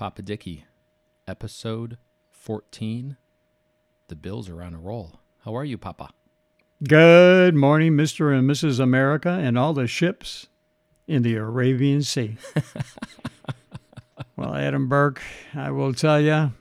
Papa 0.00 0.22
Dicky, 0.22 0.64
episode 1.28 1.98
14. 2.30 3.18
The 4.08 4.16
Bills 4.16 4.48
are 4.48 4.62
on 4.62 4.72
a 4.72 4.78
roll. 4.78 5.20
How 5.44 5.54
are 5.54 5.64
you, 5.66 5.76
Papa? 5.76 6.08
Good 6.82 7.54
morning, 7.54 7.92
Mr. 7.92 8.34
and 8.34 8.48
Mrs. 8.48 8.80
America, 8.80 9.28
and 9.28 9.58
all 9.58 9.74
the 9.74 9.86
ships 9.86 10.46
in 11.06 11.20
the 11.20 11.36
Arabian 11.36 12.00
Sea. 12.00 12.38
well, 14.36 14.54
Adam 14.54 14.88
Burke, 14.88 15.20
I 15.54 15.70
will 15.70 15.92
tell 15.92 16.18
you, 16.18 16.52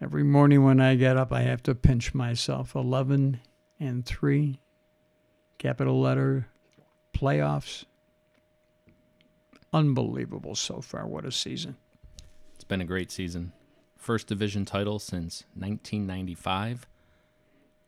every 0.00 0.22
morning 0.22 0.62
when 0.62 0.80
I 0.80 0.94
get 0.94 1.16
up, 1.16 1.32
I 1.32 1.42
have 1.42 1.64
to 1.64 1.74
pinch 1.74 2.14
myself. 2.14 2.76
11 2.76 3.40
and 3.80 4.06
3, 4.06 4.60
capital 5.58 6.00
letter, 6.00 6.46
playoffs. 7.12 7.84
Unbelievable 9.72 10.54
so 10.54 10.80
far. 10.80 11.04
What 11.04 11.24
a 11.24 11.32
season. 11.32 11.74
It's 12.66 12.68
been 12.68 12.80
a 12.80 12.84
great 12.84 13.12
season. 13.12 13.52
First 13.96 14.26
division 14.26 14.64
title 14.64 14.98
since 14.98 15.44
1995. 15.54 16.88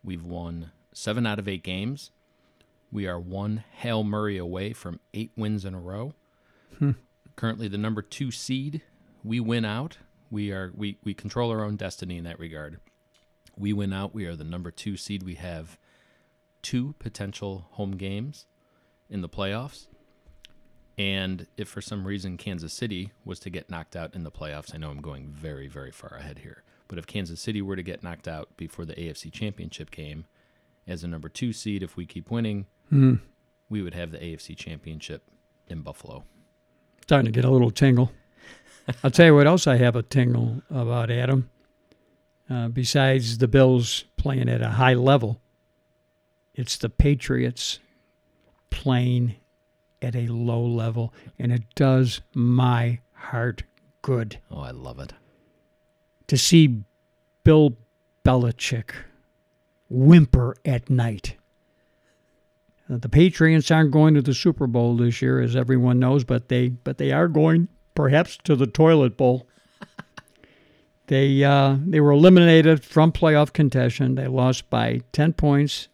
We've 0.05 0.25
won 0.25 0.71
seven 0.93 1.27
out 1.27 1.41
of 1.41 1.49
eight 1.49 1.65
games. 1.65 2.13
We 2.93 3.09
are 3.09 3.19
one 3.19 3.65
Hail 3.73 4.05
Murray 4.05 4.39
away 4.39 4.73
from 4.73 5.01
eight 5.13 5.33
wins 5.37 5.65
in 5.65 5.75
a 5.75 5.81
row. 5.81 6.15
Hmm. 6.79 6.93
Currently 7.35 7.67
the 7.67 7.77
number 7.77 8.03
two 8.03 8.31
seed. 8.31 8.83
We 9.25 9.41
win 9.41 9.65
out. 9.65 9.99
We 10.31 10.53
are 10.53 10.71
we, 10.77 10.99
we 11.03 11.13
control 11.13 11.51
our 11.51 11.65
own 11.65 11.75
destiny 11.75 12.17
in 12.17 12.23
that 12.23 12.39
regard. 12.39 12.79
We 13.57 13.73
win 13.73 13.93
out. 13.93 14.15
We 14.15 14.27
are 14.27 14.37
the 14.37 14.45
number 14.45 14.71
two 14.71 14.97
seed. 14.97 15.25
We 15.25 15.35
have 15.35 15.77
two 16.63 16.95
potential 17.01 17.67
home 17.73 17.97
games 17.97 18.47
in 19.11 19.23
the 19.23 19.29
playoffs. 19.29 19.89
And 20.99 21.47
if 21.57 21.69
for 21.69 21.81
some 21.81 22.05
reason 22.07 22.37
Kansas 22.37 22.73
City 22.73 23.13
was 23.25 23.39
to 23.41 23.51
get 23.51 23.71
knocked 23.71 23.95
out 23.95 24.15
in 24.15 24.25
the 24.25 24.33
playoffs, 24.33 24.75
I 24.75 24.79
know 24.79 24.91
I'm 24.91 25.01
going 25.01 25.29
very, 25.29 25.69
very 25.69 25.93
far 25.93 26.11
ahead 26.19 26.41
here. 26.41 26.65
But 26.89 26.99
if 26.99 27.07
Kansas 27.07 27.41
City 27.41 27.63
were 27.63 27.77
to 27.77 27.83
get 27.83 28.03
knocked 28.03 28.27
out 28.27 28.57
before 28.57 28.85
the 28.85 28.95
AFC 28.95 29.31
Championship 29.33 29.91
game, 29.93 30.25
as 30.89 31.05
a 31.05 31.09
number 31.09 31.29
two 31.29 31.53
seed, 31.53 31.83
if 31.83 31.97
we 31.97 32.05
keep 32.07 32.31
winning, 32.31 32.67
Hmm. 32.89 33.17
we 33.69 33.83
would 33.83 33.95
have 33.95 34.11
the 34.11 34.19
AFC 34.19 34.57
Championship 34.57 35.23
in 35.69 35.83
Buffalo. 35.83 36.25
Starting 37.03 37.27
to 37.27 37.31
get 37.33 37.45
a 37.45 37.51
little 37.51 37.71
tingle. 37.71 38.11
I'll 39.05 39.11
tell 39.11 39.27
you 39.27 39.35
what 39.35 39.47
else 39.47 39.67
I 39.67 39.77
have 39.77 39.95
a 39.97 40.03
tingle 40.03 40.63
about, 40.71 41.11
Adam. 41.11 41.51
Uh, 42.51 42.69
besides 42.69 43.37
the 43.39 43.47
Bills 43.49 44.05
playing 44.17 44.49
at 44.49 44.63
a 44.63 44.71
high 44.71 44.95
level, 44.95 45.41
it's 46.55 46.79
the 46.79 46.89
Patriots 46.89 47.79
playing 48.71 49.37
at 50.03 50.15
a 50.15 50.27
low 50.29 50.65
level, 50.65 51.13
and 51.39 51.53
it 51.53 51.63
does 51.75 52.21
my 52.35 53.01
heart 53.13 53.63
good 54.03 54.39
Oh, 54.51 54.61
I 54.61 54.71
love 54.71 54.99
it. 55.01 55.13
to 56.29 56.37
see 56.39 56.83
Bill 57.45 57.77
Belichick 58.25 58.91
whimper 59.91 60.57
at 60.65 60.89
night. 60.91 61.37
The 62.89 63.09
Patriots 63.09 63.71
aren't 63.71 63.91
going 63.91 64.15
to 64.15 64.23
the 64.23 64.33
Super 64.35 64.67
Bowl 64.67 64.97
this 64.97 65.21
year, 65.21 65.41
as 65.41 65.55
everyone 65.57 65.99
knows, 65.99 66.25
but 66.25 66.49
they 66.49 66.69
but 66.69 66.97
they 66.99 67.13
are 67.13 67.29
going 67.29 67.69
perhaps 67.95 68.39
to 68.45 68.57
the 68.57 68.67
toilet 68.67 69.17
bowl. 69.17 69.47
they 71.09 71.45
uh, 71.45 71.77
they 71.85 72.01
were 72.01 72.13
eliminated 72.13 72.83
from 72.85 73.13
playoff 73.13 73.53
contention. 73.53 74.15
They 74.15 74.27
lost 74.27 74.71
by 74.71 75.03
ten 75.13 75.35
points 75.35 75.89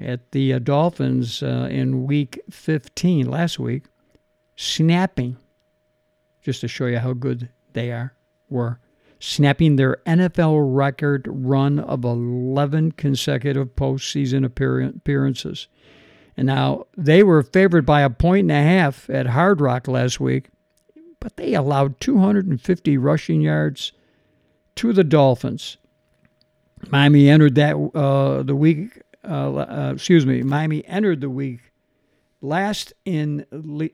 at 0.00 0.32
the 0.32 0.54
uh, 0.54 0.58
Dolphins 0.58 1.42
uh, 1.42 1.68
in 1.70 2.04
Week 2.04 2.40
15 2.50 3.28
last 3.28 3.58
week, 3.58 3.84
snapping. 4.56 5.36
Just 6.42 6.60
to 6.60 6.68
show 6.68 6.86
you 6.86 6.98
how 6.98 7.12
good 7.12 7.48
they 7.72 7.90
are 7.90 8.14
were 8.48 8.78
snapping 9.18 9.76
their 9.76 9.98
NFL 10.06 10.58
record 10.74 11.26
run 11.28 11.78
of 11.80 12.04
11 12.04 12.92
consecutive 12.92 13.74
postseason 13.74 14.44
appearances. 14.44 15.68
And 16.36 16.46
now 16.46 16.86
they 16.96 17.22
were 17.22 17.42
favored 17.42 17.86
by 17.86 18.02
a 18.02 18.10
point 18.10 18.50
and 18.50 18.52
a 18.52 18.62
half 18.62 19.08
at 19.08 19.28
Hard 19.28 19.60
Rock 19.60 19.88
last 19.88 20.20
week, 20.20 20.50
but 21.18 21.36
they 21.36 21.54
allowed 21.54 21.98
250 22.00 22.98
rushing 22.98 23.40
yards 23.40 23.92
to 24.76 24.92
the 24.92 25.04
Dolphins. 25.04 25.78
Miami 26.90 27.28
entered 27.30 27.54
that 27.54 27.74
uh, 27.94 28.42
the 28.42 28.54
week. 28.54 29.00
Uh, 29.28 29.54
uh, 29.54 29.92
excuse 29.94 30.24
me. 30.24 30.42
Miami 30.42 30.86
entered 30.86 31.20
the 31.20 31.30
week 31.30 31.72
last 32.40 32.92
in 33.04 33.46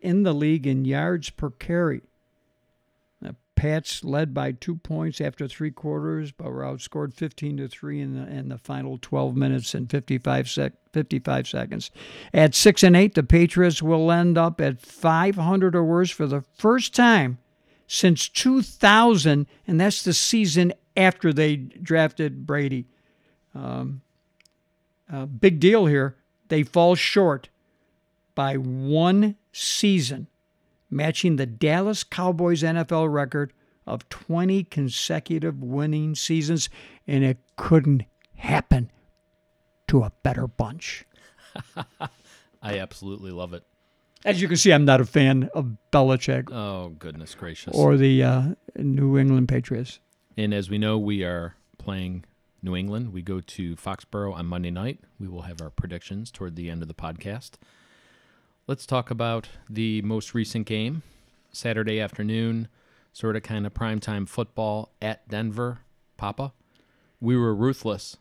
in 0.03 0.22
the 0.22 0.32
league 0.32 0.66
in 0.66 0.84
yards 0.84 1.31
per 1.31 1.50
carry. 1.50 2.03
The 3.20 3.37
Pats 3.56 4.04
led 4.04 4.34
by 4.34 4.53
two 4.53 4.76
points 4.76 5.21
after 5.21 5.48
three 5.48 5.71
quarters, 5.71 6.32
but 6.32 6.50
were 6.50 6.62
outscored 6.62 7.15
15 7.15 7.59
to 7.59 7.69
3 7.69 8.00
in 8.00 8.15
the, 8.15 8.31
in 8.31 8.48
the 8.48 8.59
final 8.59 8.98
12 9.00 9.37
minutes 9.37 9.75
and 9.75 9.88
55, 9.88 10.50
sec, 10.50 10.72
55 10.92 11.48
seconds. 11.48 11.91
At 12.34 12.54
6 12.54 12.82
and 12.82 12.97
8, 12.97 13.15
the 13.15 13.22
Patriots 13.22 13.82
will 13.82 14.10
end 14.10 14.37
up 14.37 14.60
at 14.60 14.81
500 14.81 15.76
or 15.76 15.84
worse 15.84 16.10
for 16.10 16.26
the 16.26 16.42
first 16.59 16.94
time 16.94 17.38
since 17.87 18.28
2000, 18.28 19.47
and 19.66 19.81
that's 19.81 20.03
the 20.03 20.12
season 20.12 20.72
after 20.97 21.32
they 21.32 21.56
drafted 21.56 22.47
Brady. 22.47 22.87
Um, 23.54 24.03
uh, 25.12 25.27
big 25.27 25.61
deal 25.61 25.87
here. 25.87 26.17
They 26.49 26.62
fall 26.62 26.95
short 26.97 27.49
by 28.34 28.56
one 28.56 29.37
season 29.53 30.27
matching 30.91 31.37
the 31.37 31.47
Dallas 31.47 32.03
Cowboys 32.05 32.62
NFL 32.62 33.12
record 33.12 33.53
of 33.87 34.09
20 34.09 34.65
consecutive 34.65 35.62
winning 35.62 36.15
seasons, 36.15 36.69
and 37.06 37.25
it 37.25 37.39
couldn't 37.56 38.05
happen 38.37 38.91
to 39.89 40.03
a 40.03 40.12
better 40.22 40.47
bunch. 40.47 41.05
I 42.62 42.78
absolutely 42.78 43.31
love 43.33 43.53
it. 43.55 43.65
As 44.25 44.41
you 44.41 44.47
can 44.47 44.56
see, 44.56 44.72
I'm 44.72 44.84
not 44.84 45.01
a 45.01 45.05
fan 45.05 45.51
of 45.53 45.77
Belichick 45.93 46.53
Oh, 46.53 46.91
goodness 46.91 47.34
gracious. 47.34 47.75
or 47.75 47.97
the 47.97 48.22
uh, 48.22 48.43
New 48.77 49.19
England 49.19 49.49
Patriots. 49.49 49.99
And 50.37 50.55
as 50.55 50.71
we 50.71 50.78
know, 50.78 50.97
we 50.97 51.25
are 51.25 51.56
playing 51.78 52.25
New 52.62 52.77
England. 52.77 53.12
We 53.12 53.23
go 53.23 53.41
to 53.41 53.77
Foxborough 53.77 54.34
on 54.34 54.47
Monday 54.47 54.71
night. 54.71 55.00
We 55.19 55.28
will 55.28 55.43
have 55.43 55.61
our 55.61 55.71
predictions 55.71 56.31
toward 56.31 56.56
the 56.56 56.71
end 56.71 56.83
of 56.83 56.89
the 56.89 56.95
podcast. 56.95 57.53
Let's 58.67 58.87
talk 58.87 59.11
about 59.11 59.49
the 59.69 60.03
most 60.03 60.34
recent 60.34 60.67
game, 60.67 61.03
Saturday 61.51 61.99
afternoon, 61.99 62.69
sort 63.12 63.37
of 63.37 63.43
kind 63.43 63.67
of 63.67 63.75
primetime 63.75 64.28
football 64.28 64.93
at 65.03 65.28
Denver. 65.28 65.81
Papa, 66.17 66.53
we 67.21 67.37
were 67.37 67.55
ruthless. 67.55 68.17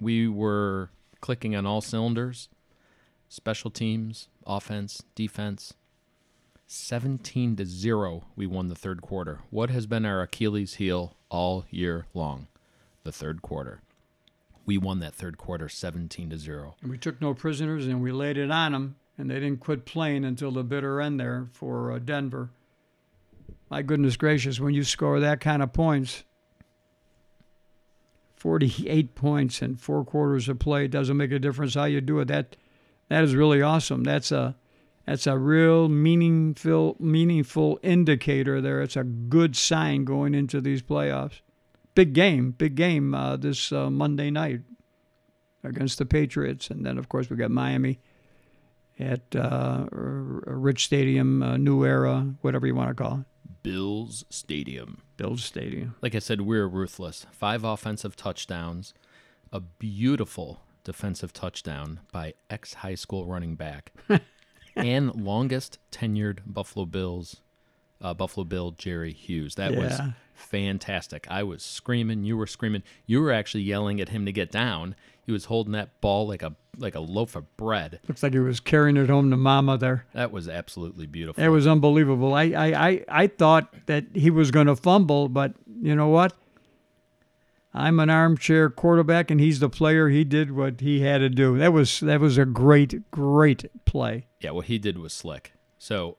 We 0.00 0.28
were 0.28 0.90
clicking 1.20 1.56
on 1.56 1.66
all 1.66 1.80
cylinders 1.80 2.48
special 3.28 3.70
teams, 3.70 4.28
offense, 4.46 5.02
defense. 5.14 5.74
17 6.66 7.56
to 7.56 7.64
0 7.64 8.24
we 8.36 8.46
won 8.46 8.68
the 8.68 8.76
third 8.76 9.02
quarter. 9.02 9.40
What 9.50 9.70
has 9.70 9.86
been 9.86 10.04
our 10.04 10.22
Achilles 10.22 10.74
heel 10.74 11.16
all 11.28 11.64
year 11.70 12.06
long? 12.14 12.46
The 13.02 13.12
third 13.12 13.42
quarter. 13.42 13.82
We 14.66 14.78
won 14.78 15.00
that 15.00 15.14
third 15.14 15.38
quarter 15.38 15.68
17 15.68 16.30
to 16.30 16.38
0. 16.38 16.76
And 16.82 16.90
we 16.90 16.98
took 16.98 17.20
no 17.20 17.34
prisoners 17.34 17.86
and 17.86 18.02
we 18.02 18.12
laid 18.12 18.36
it 18.36 18.50
on 18.50 18.72
them, 18.72 18.96
and 19.16 19.30
they 19.30 19.34
didn't 19.34 19.60
quit 19.60 19.84
playing 19.84 20.24
until 20.24 20.52
the 20.52 20.62
bitter 20.62 21.00
end 21.00 21.18
there 21.18 21.48
for 21.52 21.92
uh, 21.92 21.98
Denver. 21.98 22.50
My 23.70 23.82
goodness 23.82 24.16
gracious, 24.16 24.60
when 24.60 24.74
you 24.74 24.84
score 24.84 25.20
that 25.20 25.40
kind 25.40 25.62
of 25.62 25.72
points, 25.72 26.24
48 28.36 29.14
points 29.14 29.60
in 29.62 29.76
four 29.76 30.04
quarters 30.04 30.48
of 30.48 30.58
play, 30.58 30.88
doesn't 30.88 31.16
make 31.16 31.30
a 31.30 31.38
difference 31.38 31.74
how 31.74 31.84
you 31.84 32.00
do 32.00 32.20
it. 32.20 32.28
That 32.28 32.56
that 33.08 33.22
is 33.22 33.34
really 33.34 33.60
awesome. 33.60 34.02
That's 34.02 34.32
a 34.32 34.56
that's 35.06 35.26
a 35.26 35.36
real 35.36 35.88
meaningful 35.88 36.96
meaningful 36.98 37.78
indicator 37.82 38.60
there. 38.60 38.80
It's 38.82 38.96
a 38.96 39.04
good 39.04 39.56
sign 39.56 40.04
going 40.04 40.34
into 40.34 40.60
these 40.60 40.82
playoffs. 40.82 41.40
Big 42.00 42.14
game, 42.14 42.52
big 42.52 42.76
game 42.76 43.14
uh, 43.14 43.36
this 43.36 43.72
uh, 43.72 43.90
Monday 43.90 44.30
night 44.30 44.62
against 45.62 45.98
the 45.98 46.06
Patriots, 46.06 46.70
and 46.70 46.86
then 46.86 46.96
of 46.96 47.10
course 47.10 47.28
we 47.28 47.36
got 47.36 47.50
Miami 47.50 47.98
at 48.98 49.36
uh, 49.36 49.84
Rich 49.90 50.86
Stadium, 50.86 51.42
uh, 51.42 51.58
New 51.58 51.84
Era, 51.84 52.32
whatever 52.40 52.66
you 52.66 52.74
want 52.74 52.88
to 52.88 52.94
call 52.94 53.18
it, 53.18 53.62
Bills 53.62 54.24
Stadium. 54.30 55.02
Bills 55.18 55.44
Stadium. 55.44 55.94
Like 56.00 56.14
I 56.14 56.20
said, 56.20 56.40
we're 56.40 56.66
ruthless. 56.66 57.26
Five 57.32 57.64
offensive 57.64 58.16
touchdowns, 58.16 58.94
a 59.52 59.60
beautiful 59.60 60.62
defensive 60.84 61.34
touchdown 61.34 62.00
by 62.10 62.32
ex 62.48 62.72
high 62.72 62.94
school 62.94 63.26
running 63.26 63.56
back, 63.56 63.92
and 64.74 65.14
longest 65.14 65.78
tenured 65.92 66.38
Buffalo 66.46 66.86
Bills 66.86 67.42
uh, 68.00 68.14
Buffalo 68.14 68.44
Bill 68.44 68.72
Jerry 68.72 69.12
Hughes. 69.12 69.56
That 69.56 69.74
was 69.74 70.00
fantastic. 70.34 71.26
I 71.30 71.42
was 71.42 71.62
screaming. 71.62 72.24
You 72.24 72.36
were 72.36 72.46
screaming. 72.46 72.82
You 73.06 73.20
were 73.20 73.32
actually 73.32 73.62
yelling 73.62 74.00
at 74.00 74.08
him 74.08 74.26
to 74.26 74.32
get 74.32 74.50
down. 74.50 74.94
He 75.24 75.32
was 75.32 75.46
holding 75.46 75.72
that 75.72 76.00
ball 76.00 76.26
like 76.26 76.42
a 76.42 76.56
like 76.78 76.94
a 76.94 77.00
loaf 77.00 77.36
of 77.36 77.56
bread. 77.56 78.00
Looks 78.08 78.22
like 78.22 78.32
he 78.32 78.38
was 78.38 78.58
carrying 78.58 78.96
it 78.96 79.10
home 79.10 79.30
to 79.30 79.36
Mama 79.36 79.76
there. 79.76 80.06
That 80.14 80.32
was 80.32 80.48
absolutely 80.48 81.06
beautiful. 81.06 81.42
It 81.42 81.48
was 81.48 81.66
unbelievable. 81.66 82.32
I, 82.32 82.44
I, 82.44 82.88
I, 82.88 83.04
I 83.08 83.26
thought 83.26 83.74
that 83.86 84.06
he 84.14 84.30
was 84.30 84.50
going 84.50 84.66
to 84.66 84.76
fumble, 84.76 85.28
but 85.28 85.52
you 85.82 85.94
know 85.94 86.08
what? 86.08 86.32
I'm 87.72 88.00
an 88.00 88.10
armchair 88.10 88.68
quarterback, 88.70 89.30
and 89.30 89.40
he's 89.40 89.60
the 89.60 89.68
player. 89.68 90.08
He 90.08 90.24
did 90.24 90.50
what 90.52 90.80
he 90.80 91.00
had 91.00 91.18
to 91.18 91.28
do. 91.28 91.56
That 91.58 91.72
was 91.72 92.00
that 92.00 92.20
was 92.20 92.36
a 92.36 92.44
great, 92.44 93.10
great 93.10 93.70
play. 93.84 94.26
Yeah, 94.40 94.50
what 94.50 94.66
he 94.66 94.78
did 94.78 94.98
was 94.98 95.12
slick. 95.12 95.52
So, 95.78 96.16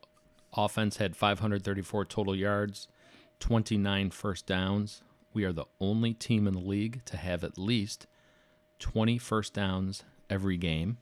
offense 0.56 0.98
had 0.98 1.16
534 1.16 2.06
total 2.06 2.36
yards, 2.36 2.88
29 3.40 4.12
first 4.12 4.46
downs. 4.46 5.02
We 5.34 5.46
are 5.46 5.54
the 5.54 5.66
only 5.80 6.14
team 6.14 6.48
in 6.48 6.54
the 6.54 6.60
league 6.60 7.04
to 7.06 7.18
have 7.18 7.44
at 7.44 7.58
least 7.58 8.08
20 8.80 9.18
first 9.18 9.54
downs 9.54 10.04
every 10.30 10.58
game. 10.58 10.98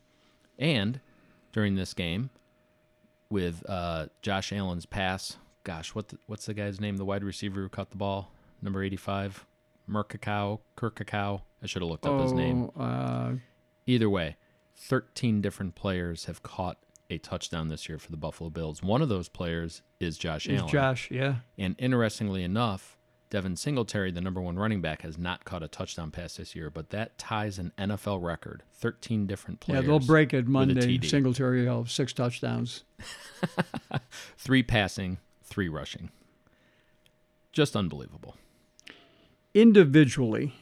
And 0.58 1.00
during 1.52 1.76
this 1.76 1.94
game, 1.94 2.30
with 3.30 3.64
uh, 3.70 4.08
Josh 4.22 4.52
Allen's 4.52 4.86
pass, 4.86 5.38
gosh, 5.64 5.96
what 5.96 6.10
the, 6.10 6.18
what's 6.28 6.46
the 6.46 6.54
guy's 6.54 6.80
name? 6.80 6.98
The 6.98 7.06
wide 7.06 7.24
receiver 7.24 7.62
who 7.62 7.70
caught 7.70 7.92
the 7.92 7.98
ball, 7.98 8.32
number 8.62 8.84
85, 8.84 9.46
Murkakau, 9.90 10.60
Kirkakau. 10.78 11.42
I 11.62 11.66
should 11.66 11.82
have 11.82 11.90
looked 11.90 12.06
up 12.06 12.22
his 12.22 12.34
name. 12.34 12.70
Oh, 12.78 12.84
uh, 12.84 13.34
Either 13.86 14.10
way, 14.10 14.36
13 14.76 15.42
different 15.42 15.76
players 15.76 16.26
have 16.26 16.44
caught 16.44 16.78
a 17.10 17.18
touchdown 17.18 17.68
this 17.68 17.90
year 17.90 17.98
for 17.98 18.12
the 18.12 18.18
Buffalo 18.18 18.50
Bills. 18.50 18.84
One 18.84 19.02
of 19.02 19.10
those 19.10 19.30
players 19.30 19.82
is 20.00 20.18
Josh 20.18 20.48
is 20.48 20.60
Allen. 20.60 20.72
Josh, 20.72 21.10
yeah. 21.12 21.36
And 21.58 21.76
interestingly 21.80 22.44
enough, 22.44 22.98
Devin 23.30 23.56
Singletary, 23.56 24.12
the 24.12 24.22
number 24.22 24.42
one 24.42 24.58
running 24.58 24.82
back, 24.82 25.04
has 25.04 25.18
not 25.18 25.46
caught 25.46 25.62
a 25.62 25.68
touchdown 25.68 26.10
pass 26.10 26.36
this 26.38 26.56
year, 26.56 26.70
but 26.70 26.90
that 26.90 27.18
ties 27.18 27.60
an 27.60 27.72
NFL 27.78 28.24
record. 28.24 28.64
13 28.74 29.28
different 29.28 29.60
players. 29.60 29.84
Yeah, 29.84 29.88
they'll 29.88 30.00
break 30.00 30.34
it 30.34 30.48
Monday. 30.48 31.00
Singletary 31.02 31.66
will 31.66 31.80
have 31.80 31.92
six 31.92 32.12
touchdowns. 32.14 32.84
Three 34.38 34.64
passing, 34.64 35.20
three 35.44 35.70
rushing. 35.70 36.10
Just 37.52 37.76
unbelievable. 37.76 38.36
Individually, 39.54 40.54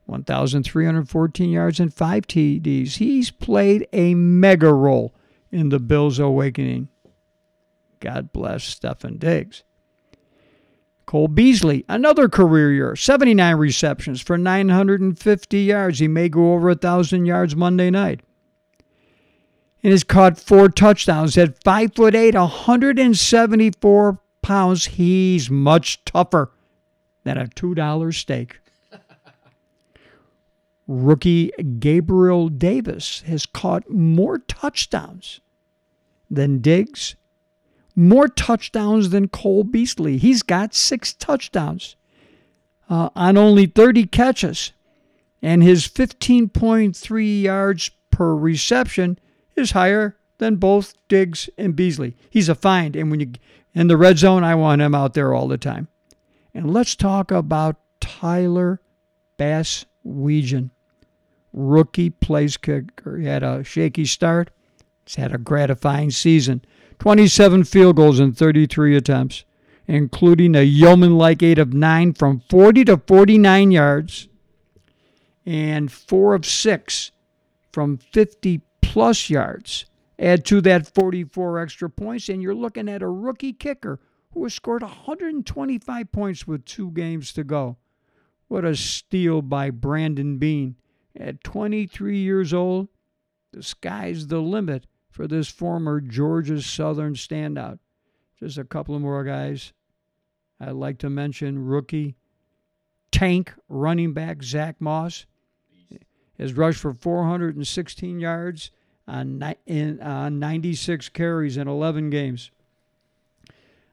1,314 0.06 1.50
yards, 1.50 1.80
and 1.80 1.94
five 1.94 2.26
TDs. 2.26 2.98
He's 2.98 3.32
played 3.32 3.88
a 3.94 4.16
mega 4.16 4.74
role 4.74 5.14
in 5.52 5.70
the 5.70 5.80
Bills' 5.80 6.20
awakening. 6.20 6.88
God 8.00 8.32
bless 8.32 8.76
Stefon 8.76 9.20
Diggs. 9.20 9.64
Cole 11.12 11.28
Beasley, 11.28 11.84
another 11.90 12.30
career 12.30 12.72
year, 12.72 12.96
79 12.96 13.58
receptions 13.58 14.22
for 14.22 14.38
950 14.38 15.60
yards. 15.60 16.00
He 16.00 16.08
may 16.08 16.30
go 16.30 16.54
over 16.54 16.70
1,000 16.70 17.26
yards 17.26 17.54
Monday 17.54 17.90
night. 17.90 18.22
And 19.84 19.92
has 19.92 20.06
caught 20.06 20.40
four 20.40 20.70
touchdowns 20.70 21.38
at 21.38 21.62
5 21.66 21.96
foot 21.96 22.16
8, 22.16 22.36
174 22.36 24.22
pounds. 24.42 24.86
He's 24.86 25.50
much 25.50 26.02
tougher 26.06 26.54
than 27.26 27.38
a 27.38 27.48
$2 27.48 28.16
steak. 28.16 28.62
Rookie 30.88 31.52
Gabriel 31.78 32.48
Davis 32.48 33.24
has 33.24 33.46
caught 33.46 33.90
more 33.90 34.40
touchdowns 34.40 35.42
than 36.30 36.60
Diggs 36.60 37.18
more 37.96 38.28
touchdowns 38.28 39.10
than 39.10 39.28
Cole 39.28 39.64
Beasley. 39.64 40.18
He's 40.18 40.44
got 40.44 40.74
six 40.74 41.14
touchdowns 41.14 41.96
uh, 42.90 43.10
on 43.16 43.38
only 43.38 43.66
30 43.66 44.06
catches. 44.08 44.74
And 45.42 45.64
his 45.64 45.88
15.3 45.88 47.42
yards 47.42 47.92
per 48.12 48.36
reception 48.36 49.18
is 49.56 49.72
higher 49.72 50.18
than 50.38 50.58
both 50.58 50.94
Diggs 51.08 51.50
and 51.58 51.76
Beasley. 51.76 52.16
He's 52.30 52.50
a 52.50 52.56
find. 52.56 52.96
And 52.96 53.10
when 53.10 53.20
you 53.20 53.32
in 53.74 53.88
the 53.88 53.98
red 53.98 54.18
zone, 54.18 54.44
I 54.44 54.56
want 54.56 54.82
him 54.82 54.94
out 54.94 55.14
there 55.14 55.34
all 55.34 55.48
the 55.48 55.58
time. 55.58 55.88
And 56.54 56.74
let's 56.74 56.96
talk 56.96 57.32
about 57.32 57.78
Tyler 58.02 58.82
Bass 59.38 59.86
Weegan, 60.06 60.72
rookie 61.54 62.10
place 62.10 62.58
kicker. 62.58 63.18
He 63.18 63.26
had 63.26 63.44
a 63.44 63.64
shaky 63.64 64.06
start. 64.06 64.52
He's 65.06 65.16
had 65.16 65.34
a 65.34 65.38
gratifying 65.38 66.12
season. 66.12 66.64
27 67.00 67.64
field 67.64 67.96
goals 67.96 68.20
in 68.20 68.34
33 68.34 68.96
attempts, 68.96 69.44
including 69.88 70.56
a 70.56 70.62
yeoman 70.62 71.18
like 71.18 71.42
8 71.42 71.58
of 71.58 71.74
9 71.74 72.14
from 72.14 72.42
40 72.50 72.86
to 72.86 72.98
49 72.98 73.72
yards, 73.72 74.30
and 75.46 75.92
4 75.92 76.36
of 76.36 76.46
6 76.46 77.12
from 77.72 77.98
50 77.98 78.62
plus 78.82 79.30
yards. 79.30 79.86
Add 80.20 80.46
to 80.46 80.62
that 80.62 80.94
44 80.94 81.60
extra 81.60 81.90
points, 81.90 82.30
and 82.30 82.42
you're 82.42 82.54
looking 82.54 82.88
at 82.88 83.02
a 83.02 83.08
rookie 83.08 83.54
kicker 83.54 84.00
who 84.34 84.44
has 84.44 84.54
scored 84.54 84.84
125 84.84 86.12
points 86.12 86.46
with 86.46 86.66
two 86.66 86.92
games 86.92 87.34
to 87.34 87.44
go. 87.44 87.78
What 88.48 88.66
a 88.66 88.76
steal 88.76 89.42
by 89.42 89.72
Brandon 89.72 90.38
Beane. 90.38 90.76
At 91.16 91.44
23 91.44 92.18
years 92.18 92.54
old, 92.54 92.90
the 93.52 93.64
sky's 93.64 94.28
the 94.28 94.40
limit 94.40 94.86
for 95.12 95.28
this 95.28 95.50
former 95.50 96.00
Georgia 96.00 96.62
Southern 96.62 97.14
standout. 97.14 97.80
Just 98.40 98.58
a 98.58 98.64
couple 98.64 98.96
of 98.96 99.02
more 99.02 99.24
guys 99.24 99.74
I'd 100.60 100.72
like 100.72 100.98
to 101.00 101.10
mention. 101.10 101.66
Rookie 101.66 102.16
tank 103.12 103.54
running 103.68 104.14
back 104.14 104.42
Zach 104.42 104.78
Moss 104.80 105.26
has 106.40 106.54
rushed 106.54 106.80
for 106.80 106.94
416 106.94 108.20
yards 108.20 108.72
on, 109.08 109.56
in, 109.68 110.02
on 110.02 110.40
96 110.40 111.10
carries 111.10 111.58
in 111.58 111.68
11 111.68 112.10
games. 112.10 112.50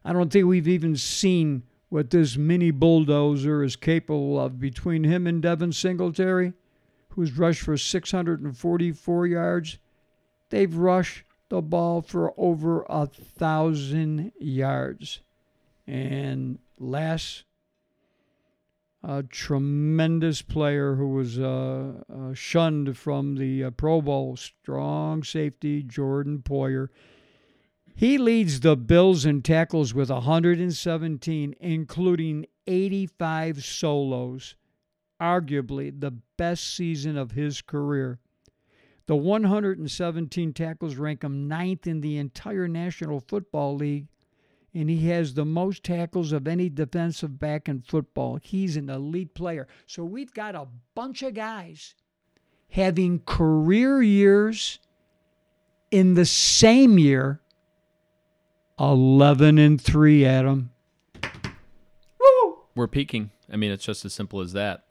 I 0.04 0.12
don't 0.12 0.32
think 0.32 0.46
we've 0.46 0.68
even 0.68 0.96
seen 0.96 1.64
what 1.88 2.10
this 2.10 2.36
mini 2.36 2.70
bulldozer 2.70 3.62
is 3.62 3.76
capable 3.76 4.40
of 4.40 4.60
between 4.60 5.04
him 5.04 5.26
and 5.26 5.42
Devin 5.42 5.72
Singletary, 5.72 6.52
who's 7.10 7.36
rushed 7.36 7.62
for 7.62 7.76
644 7.76 9.26
yards 9.26 9.78
they've 10.50 10.74
rushed 10.74 11.24
the 11.48 11.62
ball 11.62 12.02
for 12.02 12.32
over 12.36 12.84
a 12.88 13.06
thousand 13.06 14.32
yards. 14.38 15.20
And 15.86 16.58
last, 16.78 17.44
a 19.02 19.22
tremendous 19.22 20.42
player 20.42 20.96
who 20.96 21.08
was 21.08 21.38
uh, 21.38 22.02
uh, 22.12 22.34
shunned 22.34 22.96
from 22.96 23.36
the 23.36 23.64
uh, 23.64 23.70
Pro 23.70 24.02
Bowl, 24.02 24.36
strong 24.36 25.22
safety 25.22 25.82
Jordan 25.82 26.42
Poyer. 26.44 26.88
He 27.94 28.18
leads 28.18 28.60
the 28.60 28.76
Bills 28.76 29.24
in 29.24 29.42
tackles 29.42 29.94
with 29.94 30.10
117, 30.10 31.54
including 31.58 32.46
85 32.66 33.64
solos, 33.64 34.54
arguably 35.20 35.98
the 35.98 36.12
best 36.36 36.74
season 36.74 37.16
of 37.16 37.32
his 37.32 37.62
career. 37.62 38.20
The 39.08 39.16
117 39.16 40.52
tackles 40.52 40.96
rank 40.96 41.24
him 41.24 41.48
ninth 41.48 41.86
in 41.86 42.02
the 42.02 42.18
entire 42.18 42.68
National 42.68 43.20
Football 43.20 43.74
League, 43.74 44.06
and 44.74 44.90
he 44.90 45.08
has 45.08 45.32
the 45.32 45.46
most 45.46 45.82
tackles 45.82 46.30
of 46.30 46.46
any 46.46 46.68
defensive 46.68 47.38
back 47.38 47.70
in 47.70 47.80
football. 47.80 48.36
He's 48.36 48.76
an 48.76 48.90
elite 48.90 49.32
player. 49.32 49.66
So 49.86 50.04
we've 50.04 50.34
got 50.34 50.54
a 50.54 50.68
bunch 50.94 51.22
of 51.22 51.32
guys 51.32 51.94
having 52.68 53.20
career 53.20 54.02
years 54.02 54.78
in 55.90 56.12
the 56.12 56.26
same 56.26 56.98
year 56.98 57.40
11 58.78 59.56
and 59.56 59.80
3, 59.80 60.26
Adam. 60.26 60.70
Woo! 62.20 62.58
We're 62.74 62.86
peaking. 62.86 63.30
I 63.50 63.56
mean, 63.56 63.70
it's 63.70 63.86
just 63.86 64.04
as 64.04 64.12
simple 64.12 64.42
as 64.42 64.52
that. 64.52 64.84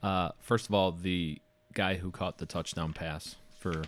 Uh, 0.00 0.28
first 0.38 0.68
of 0.68 0.74
all, 0.74 0.92
the 0.92 1.42
guy 1.74 1.96
who 1.96 2.12
caught 2.12 2.38
the 2.38 2.46
touchdown 2.46 2.92
pass 2.92 3.34
for 3.58 3.82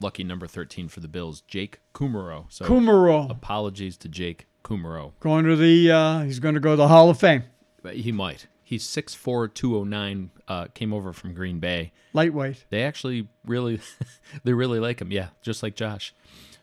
lucky 0.00 0.24
number 0.24 0.46
13 0.46 0.88
for 0.88 1.00
the 1.00 1.08
Bills, 1.08 1.40
Jake 1.42 1.80
Kumerow. 1.94 2.46
So 2.50 2.64
Kumerow 2.66 3.30
apologies 3.30 3.96
to 3.98 4.08
Jake 4.08 4.46
Kumerow. 4.64 5.12
going 5.20 5.44
to 5.44 5.56
the 5.56 5.90
uh, 5.90 6.20
he's 6.22 6.40
going 6.40 6.54
to 6.54 6.60
go 6.60 6.70
to 6.70 6.76
the 6.76 6.88
Hall 6.88 7.08
of 7.08 7.18
Fame. 7.18 7.44
But 7.82 7.96
he 7.96 8.12
might. 8.12 8.48
He's 8.62 8.84
6'4", 8.84 9.54
209, 9.54 10.30
uh, 10.48 10.66
came 10.74 10.92
over 10.92 11.12
from 11.12 11.34
Green 11.34 11.60
Bay. 11.60 11.92
Lightweight. 12.12 12.64
They 12.68 12.82
actually 12.82 13.28
really, 13.44 13.78
they 14.42 14.54
really 14.54 14.80
like 14.80 15.00
him. 15.00 15.12
Yeah, 15.12 15.28
just 15.40 15.62
like 15.62 15.76
Josh. 15.76 16.12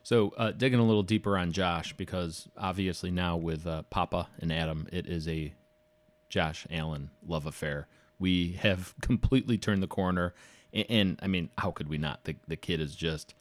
So 0.03 0.33
uh, 0.37 0.51
digging 0.51 0.79
a 0.79 0.85
little 0.85 1.03
deeper 1.03 1.37
on 1.37 1.53
Josh 1.53 1.93
because 1.93 2.49
obviously 2.57 3.09
now 3.09 3.37
with 3.37 3.65
uh, 3.65 3.83
Papa 3.83 4.27
and 4.41 4.51
Adam, 4.51 4.85
it 4.91 5.07
is 5.07 5.29
a 5.29 5.53
Josh 6.27 6.67
Allen 6.69 7.09
love 7.25 7.45
affair. 7.45 7.87
We 8.19 8.53
have 8.53 8.93
completely 9.01 9.57
turned 9.57 9.81
the 9.81 9.87
corner, 9.87 10.33
and, 10.73 10.85
and 10.89 11.19
I 11.21 11.27
mean, 11.27 11.49
how 11.57 11.71
could 11.71 11.89
we 11.89 11.97
not? 11.97 12.23
The 12.25 12.35
the 12.47 12.55
kid 12.55 12.79
is 12.79 12.95
just 12.95 13.33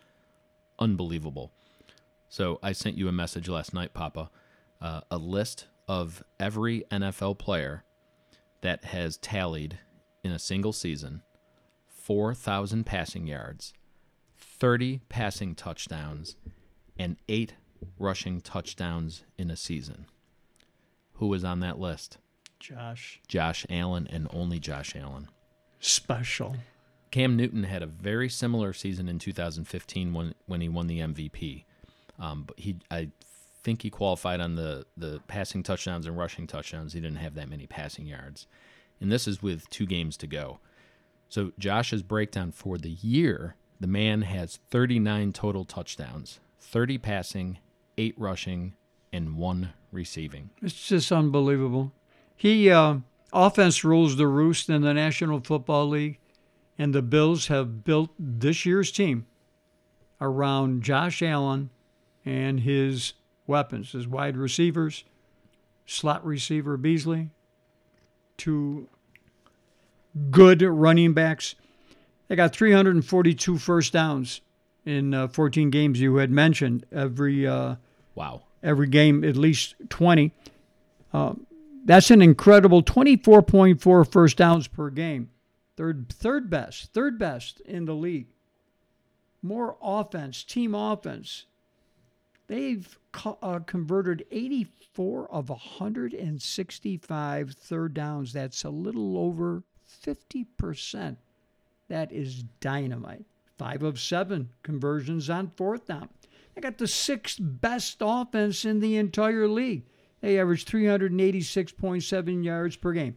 unbelievable. 0.79 1.53
So 2.29 2.59
I 2.63 2.73
sent 2.73 2.97
you 2.97 3.09
a 3.09 3.13
message 3.13 3.49
last 3.49 3.75
night, 3.75 3.93
Papa, 3.93 4.31
uh, 4.81 5.03
a 5.11 5.19
list 5.19 5.67
of 5.87 6.25
every 6.41 6.85
NFL 6.91 7.39
player 7.39 7.85
that 8.63 8.85
has 8.85 9.19
tallied 9.19 9.79
in 10.25 10.33
a 10.33 10.39
single 10.39 10.73
season 10.73 11.23
4,000 11.89 12.85
passing 12.85 13.27
yards, 13.27 13.75
30 14.39 15.03
passing 15.09 15.55
touchdowns, 15.55 16.37
and 16.99 17.17
eight 17.29 17.55
rushing 17.99 18.41
touchdowns 18.41 19.25
in 19.37 19.51
a 19.51 19.57
season. 19.57 20.07
Who 21.15 21.29
was 21.29 21.45
on 21.45 21.61
that 21.61 21.79
list? 21.79 22.19
Josh. 22.59 23.21
Josh 23.29 23.67
Allen 23.69 24.09
and 24.11 24.29
only 24.33 24.59
Josh 24.59 24.97
Allen. 24.97 25.29
Special. 25.81 26.57
Cam 27.13 27.37
Newton 27.37 27.65
had 27.65 27.83
a 27.83 27.87
very 27.87 28.29
similar 28.29 28.73
season 28.73 29.07
in 29.07 29.21
2015 29.21 30.13
when 30.13 30.35
when 30.47 30.61
he 30.61 30.69
won 30.69 30.89
the 30.89 30.99
MVP. 30.99 31.65
Um, 32.19 32.45
but 32.45 32.59
he, 32.59 32.79
I 32.91 33.11
think 33.63 33.83
he 33.83 33.91
qualified 33.91 34.41
on 34.41 34.57
the 34.57 34.87
the 34.97 35.21
passing 35.29 35.63
touchdowns 35.63 36.07
and 36.07 36.17
rushing 36.17 36.47
touchdowns. 36.49 36.95
He 36.95 37.01
didn't 37.01 37.19
have 37.19 37.35
that 37.35 37.51
many 37.51 37.67
passing 37.67 38.07
yards, 38.07 38.49
and 39.01 39.13
this 39.13 39.29
is 39.29 39.43
with 39.43 39.69
two 39.69 39.87
games 39.87 40.17
to 40.17 40.27
go. 40.27 40.59
So 41.29 41.53
Josh's 41.59 42.03
breakdown 42.03 42.51
for 42.51 42.79
the 42.79 42.91
year: 42.91 43.57
the 43.79 43.87
man 43.87 44.23
has 44.23 44.59
39 44.71 45.35
total 45.35 45.67
touchdowns, 45.67 46.41
30 46.61 46.97
passing, 46.97 47.59
eight 47.99 48.15
rushing, 48.17 48.73
and 49.13 49.37
one 49.37 49.75
receiving. 49.91 50.49
It's 50.63 50.89
just 50.89 51.13
unbelievable. 51.13 51.93
He 52.35 52.71
uh, 52.71 52.97
offense 53.35 53.85
rules 53.85 54.17
the 54.17 54.27
roost 54.27 54.71
in 54.71 54.81
the 54.81 54.95
National 54.95 55.41
Football 55.41 55.91
League, 55.91 56.19
and 56.83 56.93
the 56.93 57.01
Bills 57.01 57.47
have 57.47 57.85
built 57.85 58.11
this 58.19 58.67
year's 58.67 58.91
team 58.91 59.25
around 60.21 60.83
Josh 60.83 61.23
Allen 61.23 61.71
and 62.25 62.59
his 62.59 63.13
weapons, 63.47 63.93
his 63.93 64.09
wide 64.09 64.37
receivers, 64.37 65.05
slot 65.87 66.27
receiver 66.27 66.77
Beasley, 66.77 67.31
two 68.37 68.89
good 70.33 70.61
running 70.61 71.13
backs. 71.15 71.55
They 72.27 72.35
got 72.35 72.53
342 72.53 73.59
first 73.59 73.93
downs 73.93 74.41
in 74.85 75.15
uh, 75.15 75.29
14 75.29 75.71
games. 75.71 76.01
You 76.01 76.17
had 76.17 76.33
mentioned 76.33 76.85
every. 76.91 77.47
Uh, 77.47 77.77
Wow. 78.17 78.43
every 78.61 78.89
game 78.89 79.23
at 79.23 79.37
least 79.37 79.77
20. 79.89 80.33
Uh, 81.15 81.35
that's 81.85 82.11
an 82.11 82.21
incredible 82.21 82.83
24.4 82.83 84.13
first 84.13 84.37
downs 84.37 84.67
per 84.67 84.91
game. 84.91 85.31
Third, 85.83 86.07
third 86.11 86.49
best, 86.49 86.93
third 86.93 87.19
best 87.19 87.59
in 87.63 87.87
the 87.87 87.97
league. 87.97 88.29
More 89.43 89.77
offense, 89.83 90.45
team 90.45 90.77
offense. 90.77 91.47
They've 92.47 92.97
co- 93.11 93.39
uh, 93.43 93.59
converted 93.59 94.25
84 94.31 95.29
of 95.33 95.49
165 95.49 97.51
third 97.51 97.95
downs. 97.95 98.33
That's 98.33 98.63
a 98.63 98.71
little 98.71 99.19
over 99.19 99.65
50%. 100.07 101.17
That 101.89 102.13
is 102.13 102.45
dynamite. 102.61 103.25
Five 103.59 103.83
of 103.83 103.99
seven 103.99 104.51
conversions 104.63 105.29
on 105.29 105.51
fourth 105.57 105.89
down. 105.89 106.11
They 106.55 106.61
got 106.61 106.79
the 106.79 106.87
sixth 106.87 107.41
best 107.41 107.97
offense 108.01 108.65
in 108.65 108.79
the 108.79 108.99
entire 108.99 109.49
league. 109.49 109.83
They 110.21 110.39
average 110.39 110.65
386.7 110.65 112.45
yards 112.45 112.77
per 112.77 112.93
game, 112.93 113.17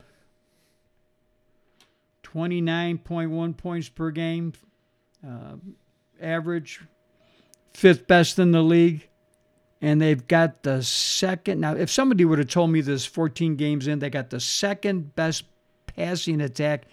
29.1 2.35 3.55
points 3.55 3.87
per 3.87 4.11
game, 4.11 4.51
uh, 5.25 5.55
average, 6.21 6.81
fifth 7.73 8.07
best 8.07 8.37
in 8.39 8.51
the 8.51 8.61
league. 8.61 9.07
And 9.81 10.01
they've 10.01 10.25
got 10.27 10.63
the 10.63 10.81
second. 10.81 11.61
Now, 11.61 11.75
if 11.75 11.89
somebody 11.89 12.25
would 12.25 12.39
have 12.39 12.49
told 12.49 12.71
me 12.71 12.81
this 12.81 13.05
14 13.05 13.55
games 13.55 13.87
in, 13.87 13.99
they 13.99 14.09
got 14.09 14.29
the 14.29 14.39
second 14.39 15.15
best 15.15 15.43
passing 15.85 16.41
attack 16.41 16.85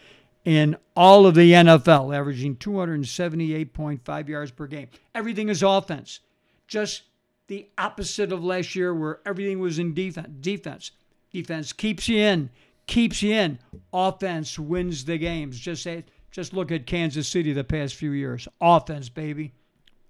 in 0.44 0.76
all 0.96 1.26
of 1.26 1.34
the 1.34 1.52
NFL, 1.52 2.14
averaging 2.16 2.56
278.5 2.56 4.28
yards 4.28 4.50
per 4.50 4.66
game. 4.66 4.88
Everything 5.14 5.49
is 5.49 5.62
offense. 5.62 6.20
Just 6.66 7.04
the 7.46 7.68
opposite 7.78 8.32
of 8.32 8.44
last 8.44 8.75
year 8.75 8.94
where 8.94 9.20
everything 9.25 9.61
was 9.61 9.78
in 9.78 9.94
defense. 9.94 10.28
Defense. 10.40 10.90
Defense 11.32 11.72
keeps 11.72 12.08
you 12.08 12.18
in, 12.18 12.50
keeps 12.86 13.22
you 13.22 13.34
in. 13.34 13.58
Offense 13.92 14.58
wins 14.58 15.04
the 15.04 15.18
games. 15.18 15.58
Just 15.58 15.82
say, 15.82 16.04
just 16.30 16.52
look 16.52 16.72
at 16.72 16.86
Kansas 16.86 17.28
City 17.28 17.52
the 17.52 17.64
past 17.64 17.94
few 17.94 18.10
years. 18.12 18.48
Offense, 18.60 19.08
baby. 19.08 19.52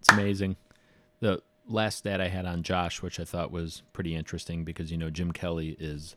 It's 0.01 0.11
amazing. 0.11 0.57
The 1.21 1.43
last 1.69 1.99
stat 1.99 2.21
I 2.21 2.29
had 2.29 2.47
on 2.47 2.63
Josh, 2.63 3.03
which 3.03 3.21
I 3.21 3.25
thought 3.25 3.51
was 3.51 3.83
pretty 3.93 4.15
interesting 4.15 4.65
because, 4.65 4.91
you 4.91 4.97
know, 4.99 5.11
Jim 5.11 5.33
Kelly 5.33 5.77
is 5.79 6.17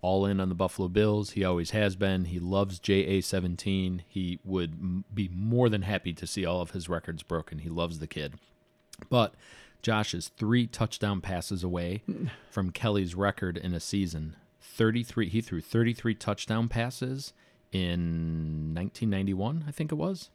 all 0.00 0.26
in 0.26 0.38
on 0.38 0.48
the 0.50 0.54
Buffalo 0.54 0.88
Bills. 0.88 1.30
He 1.30 1.44
always 1.44 1.70
has 1.70 1.96
been. 1.96 2.26
He 2.26 2.38
loves 2.38 2.78
JA17. 2.78 4.00
He 4.06 4.38
would 4.44 4.72
m- 4.72 5.04
be 5.12 5.30
more 5.32 5.68
than 5.68 5.82
happy 5.82 6.12
to 6.12 6.26
see 6.26 6.44
all 6.44 6.60
of 6.60 6.72
his 6.72 6.88
records 6.88 7.22
broken. 7.22 7.60
He 7.60 7.68
loves 7.70 8.00
the 8.00 8.06
kid. 8.06 8.34
But 9.08 9.34
Josh 9.82 10.12
is 10.14 10.28
three 10.36 10.66
touchdown 10.66 11.20
passes 11.20 11.64
away 11.64 12.02
from 12.50 12.70
Kelly's 12.70 13.14
record 13.14 13.56
in 13.56 13.72
a 13.74 13.80
season. 13.80 14.36
33 14.74 15.28
he 15.28 15.40
threw 15.40 15.60
33 15.60 16.14
touchdown 16.14 16.68
passes 16.68 17.32
in 17.72 18.72
1991, 18.74 19.64
I 19.66 19.70
think 19.70 19.92
it 19.92 19.96
was. 19.96 20.30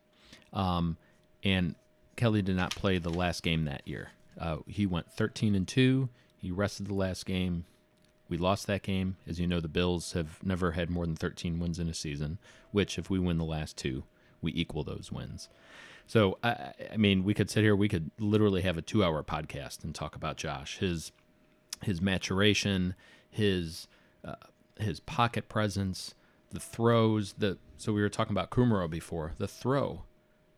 Um, 0.53 0.97
and 1.43 1.75
Kelly 2.15 2.41
did 2.41 2.55
not 2.55 2.75
play 2.75 2.97
the 2.97 3.09
last 3.09 3.43
game 3.43 3.65
that 3.65 3.87
year. 3.87 4.09
Uh, 4.37 4.57
he 4.67 4.85
went 4.85 5.11
13 5.11 5.55
and 5.55 5.67
2. 5.67 6.09
He 6.37 6.51
rested 6.51 6.87
the 6.87 6.93
last 6.93 7.25
game. 7.25 7.65
We 8.27 8.37
lost 8.37 8.67
that 8.67 8.83
game. 8.83 9.17
As 9.27 9.39
you 9.39 9.47
know, 9.47 9.59
the 9.59 9.67
Bills 9.67 10.13
have 10.13 10.43
never 10.43 10.71
had 10.71 10.89
more 10.89 11.05
than 11.05 11.15
13 11.15 11.59
wins 11.59 11.79
in 11.79 11.89
a 11.89 11.93
season, 11.93 12.37
which, 12.71 12.97
if 12.97 13.09
we 13.09 13.19
win 13.19 13.37
the 13.37 13.43
last 13.43 13.77
two, 13.77 14.03
we 14.41 14.51
equal 14.53 14.83
those 14.83 15.11
wins. 15.11 15.49
So, 16.05 16.37
I, 16.43 16.73
I 16.93 16.97
mean, 16.97 17.23
we 17.23 17.33
could 17.33 17.49
sit 17.49 17.63
here, 17.63 17.75
we 17.75 17.89
could 17.89 18.11
literally 18.19 18.61
have 18.61 18.77
a 18.77 18.81
two 18.81 19.03
hour 19.03 19.23
podcast 19.23 19.83
and 19.83 19.93
talk 19.95 20.15
about 20.15 20.37
Josh, 20.37 20.77
his, 20.77 21.11
his 21.83 22.01
maturation, 22.01 22.95
his, 23.29 23.87
uh, 24.23 24.35
his 24.77 24.99
pocket 24.99 25.49
presence, 25.49 26.13
the 26.51 26.59
throws. 26.59 27.33
The 27.37 27.57
so 27.77 27.93
we 27.93 28.01
were 28.01 28.09
talking 28.09 28.33
about 28.33 28.49
Kumerow 28.49 28.89
before. 28.89 29.33
The 29.37 29.47
throw 29.47 30.03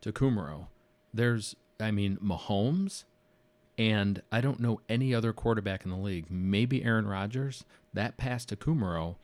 to 0.01 0.11
Kumerow. 0.11 0.67
There's, 1.13 1.55
I 1.79 1.91
mean, 1.91 2.17
Mahomes, 2.17 3.03
and 3.77 4.21
I 4.31 4.41
don't 4.41 4.59
know 4.59 4.79
any 4.89 5.13
other 5.13 5.33
quarterback 5.33 5.83
in 5.85 5.91
the 5.91 5.97
league. 5.97 6.27
Maybe 6.29 6.83
Aaron 6.83 7.07
Rodgers. 7.07 7.63
That 7.93 8.17
pass 8.17 8.45
to 8.45 8.55
Kumerow. 8.55 9.15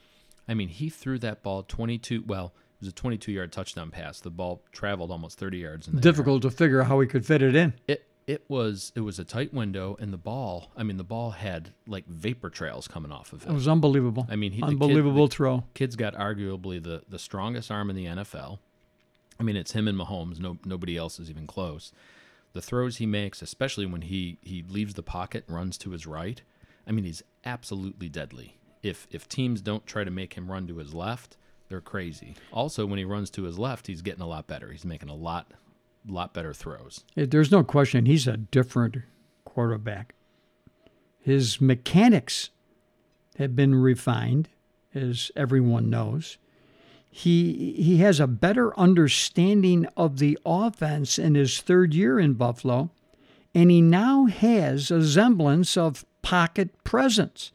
I 0.47 0.53
mean, 0.53 0.69
he 0.69 0.89
threw 0.89 1.17
that 1.19 1.43
ball 1.43 1.63
22. 1.63 2.23
Well, 2.25 2.53
it 2.55 2.81
was 2.81 2.89
a 2.89 2.93
22 2.93 3.31
yard 3.31 3.51
touchdown 3.51 3.91
pass. 3.91 4.19
The 4.19 4.29
ball 4.29 4.61
traveled 4.71 5.11
almost 5.11 5.39
30 5.39 5.57
yards 5.57 5.87
in 5.87 5.93
the 5.93 5.97
air. 5.99 6.01
Difficult 6.01 6.41
to 6.43 6.51
figure 6.51 6.81
out 6.81 6.87
how 6.87 6.99
he 6.99 7.07
could 7.07 7.25
fit 7.25 7.41
it 7.41 7.55
in. 7.55 7.73
It 7.87 8.06
it 8.27 8.43
was 8.49 8.91
it 8.93 8.99
was 8.99 9.17
a 9.19 9.23
tight 9.23 9.53
window, 9.53 9.95
and 9.99 10.11
the 10.11 10.17
ball. 10.17 10.71
I 10.75 10.83
mean, 10.83 10.97
the 10.97 11.03
ball 11.05 11.31
had 11.31 11.71
like 11.87 12.05
vapor 12.07 12.49
trails 12.49 12.87
coming 12.87 13.11
off 13.11 13.31
of 13.31 13.43
it. 13.43 13.49
It 13.49 13.53
was 13.53 13.69
unbelievable. 13.69 14.27
I 14.29 14.35
mean, 14.35 14.51
he, 14.51 14.59
the 14.59 14.67
kid- 14.67 14.73
unbelievable 14.73 15.27
throw. 15.27 15.63
kid's 15.73 15.95
got 15.95 16.13
arguably 16.13 16.83
the 16.83 17.03
the 17.07 17.17
strongest 17.19 17.71
arm 17.71 17.89
in 17.89 17.95
the 17.95 18.05
NFL. 18.05 18.59
I 19.39 19.43
mean, 19.43 19.55
it's 19.55 19.71
him 19.71 19.87
and 19.87 19.97
Mahomes. 19.97 20.39
No 20.39 20.57
nobody 20.65 20.97
else 20.97 21.19
is 21.19 21.29
even 21.29 21.47
close. 21.47 21.93
The 22.51 22.61
throws 22.61 22.97
he 22.97 23.05
makes, 23.05 23.41
especially 23.41 23.85
when 23.85 24.01
he 24.01 24.39
he 24.41 24.63
leaves 24.67 24.95
the 24.95 25.03
pocket 25.03 25.45
and 25.47 25.55
runs 25.55 25.77
to 25.79 25.91
his 25.91 26.05
right. 26.05 26.41
I 26.85 26.91
mean, 26.91 27.05
he's 27.05 27.23
absolutely 27.45 28.09
deadly. 28.09 28.57
If 28.83 29.07
if 29.09 29.29
teams 29.29 29.61
don't 29.61 29.85
try 29.85 30.03
to 30.03 30.11
make 30.11 30.33
him 30.33 30.51
run 30.51 30.67
to 30.67 30.77
his 30.77 30.93
left, 30.93 31.37
they're 31.69 31.81
crazy. 31.81 32.35
Also, 32.51 32.85
when 32.85 32.97
he 32.97 33.05
runs 33.05 33.29
to 33.31 33.43
his 33.43 33.57
left, 33.57 33.87
he's 33.87 34.01
getting 34.01 34.21
a 34.21 34.27
lot 34.27 34.47
better. 34.47 34.71
He's 34.71 34.85
making 34.85 35.09
a 35.09 35.15
lot 35.15 35.51
lot 36.07 36.33
better 36.33 36.53
throws. 36.53 37.03
There's 37.15 37.51
no 37.51 37.63
question 37.63 38.05
he's 38.05 38.27
a 38.27 38.37
different 38.37 38.97
quarterback. 39.45 40.13
His 41.19 41.59
mechanics 41.59 42.51
have 43.37 43.55
been 43.55 43.75
refined, 43.75 44.49
as 44.93 45.31
everyone 45.35 45.89
knows. 45.89 46.37
He 47.09 47.73
he 47.73 47.97
has 47.97 48.19
a 48.19 48.27
better 48.27 48.77
understanding 48.79 49.87
of 49.97 50.19
the 50.19 50.37
offense 50.45 51.17
in 51.17 51.35
his 51.35 51.59
third 51.61 51.93
year 51.93 52.19
in 52.19 52.33
Buffalo, 52.33 52.91
and 53.53 53.71
he 53.71 53.81
now 53.81 54.25
has 54.25 54.91
a 54.91 55.05
semblance 55.05 55.75
of 55.75 56.05
pocket 56.21 56.83
presence. 56.83 57.51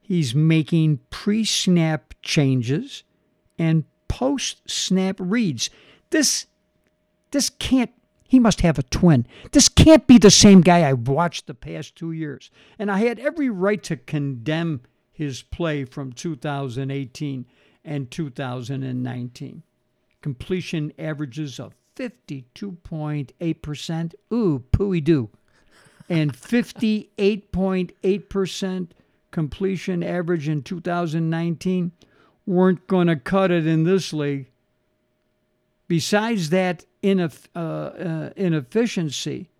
He's 0.00 0.34
making 0.34 1.00
pre-snap 1.10 2.14
changes 2.22 3.02
and 3.58 3.84
post-snap 4.06 5.16
reads. 5.18 5.68
This 6.10 6.46
this 7.30 7.50
can't 7.50 7.90
he 8.28 8.40
must 8.40 8.62
have 8.62 8.78
a 8.78 8.82
twin. 8.82 9.26
This 9.52 9.68
can't 9.68 10.04
be 10.06 10.16
the 10.18 10.30
same 10.30 10.60
guy 10.60 10.86
I've 10.88 11.08
watched 11.08 11.46
the 11.46 11.54
past 11.54 11.96
two 11.96 12.12
years. 12.12 12.50
And 12.78 12.90
I 12.90 12.98
had 12.98 13.18
every 13.18 13.48
right 13.48 13.82
to 13.84 13.96
condemn 13.96 14.82
his 15.12 15.40
play 15.42 15.84
from 15.84 16.12
2018 16.12 17.46
and 17.84 18.10
2019. 18.10 19.62
Completion 20.20 20.92
averages 20.98 21.58
of 21.60 21.74
52.8%. 21.96 24.14
Ooh, 24.32 24.64
pooey 24.72 25.04
doo. 25.04 25.28
And 26.08 26.32
58.8% 26.32 28.88
completion 29.30 30.02
average 30.02 30.48
in 30.48 30.62
2019 30.62 31.92
weren't 32.44 32.86
going 32.86 33.06
to 33.08 33.16
cut 33.16 33.50
it 33.50 33.66
in 33.66 33.84
this 33.84 34.12
league. 34.12 34.50
Besides 35.88 36.50
that 36.50 36.84
ineff- 37.06 37.48
uh, 37.54 37.58
uh, 37.58 38.30
inefficiency 38.36 39.50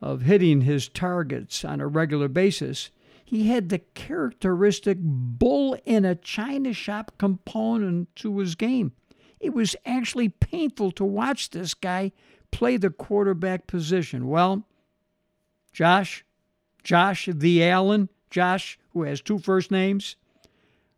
of 0.00 0.22
hitting 0.22 0.62
his 0.62 0.88
targets 0.88 1.64
on 1.64 1.80
a 1.80 1.86
regular 1.86 2.28
basis, 2.28 2.90
he 3.24 3.48
had 3.48 3.68
the 3.68 3.78
characteristic 3.78 4.98
bull 5.00 5.76
in 5.84 6.04
a 6.04 6.16
china 6.16 6.72
shop 6.72 7.12
component 7.18 8.14
to 8.16 8.38
his 8.38 8.54
game. 8.54 8.92
It 9.38 9.54
was 9.54 9.76
actually 9.86 10.28
painful 10.28 10.90
to 10.92 11.04
watch 11.04 11.50
this 11.50 11.74
guy 11.74 12.12
play 12.50 12.76
the 12.76 12.90
quarterback 12.90 13.66
position. 13.66 14.26
Well, 14.26 14.66
Josh, 15.72 16.24
Josh 16.82 17.28
the 17.32 17.62
Allen, 17.64 18.08
Josh, 18.30 18.78
who 18.92 19.02
has 19.04 19.20
two 19.20 19.38
first 19.38 19.70
names, 19.70 20.16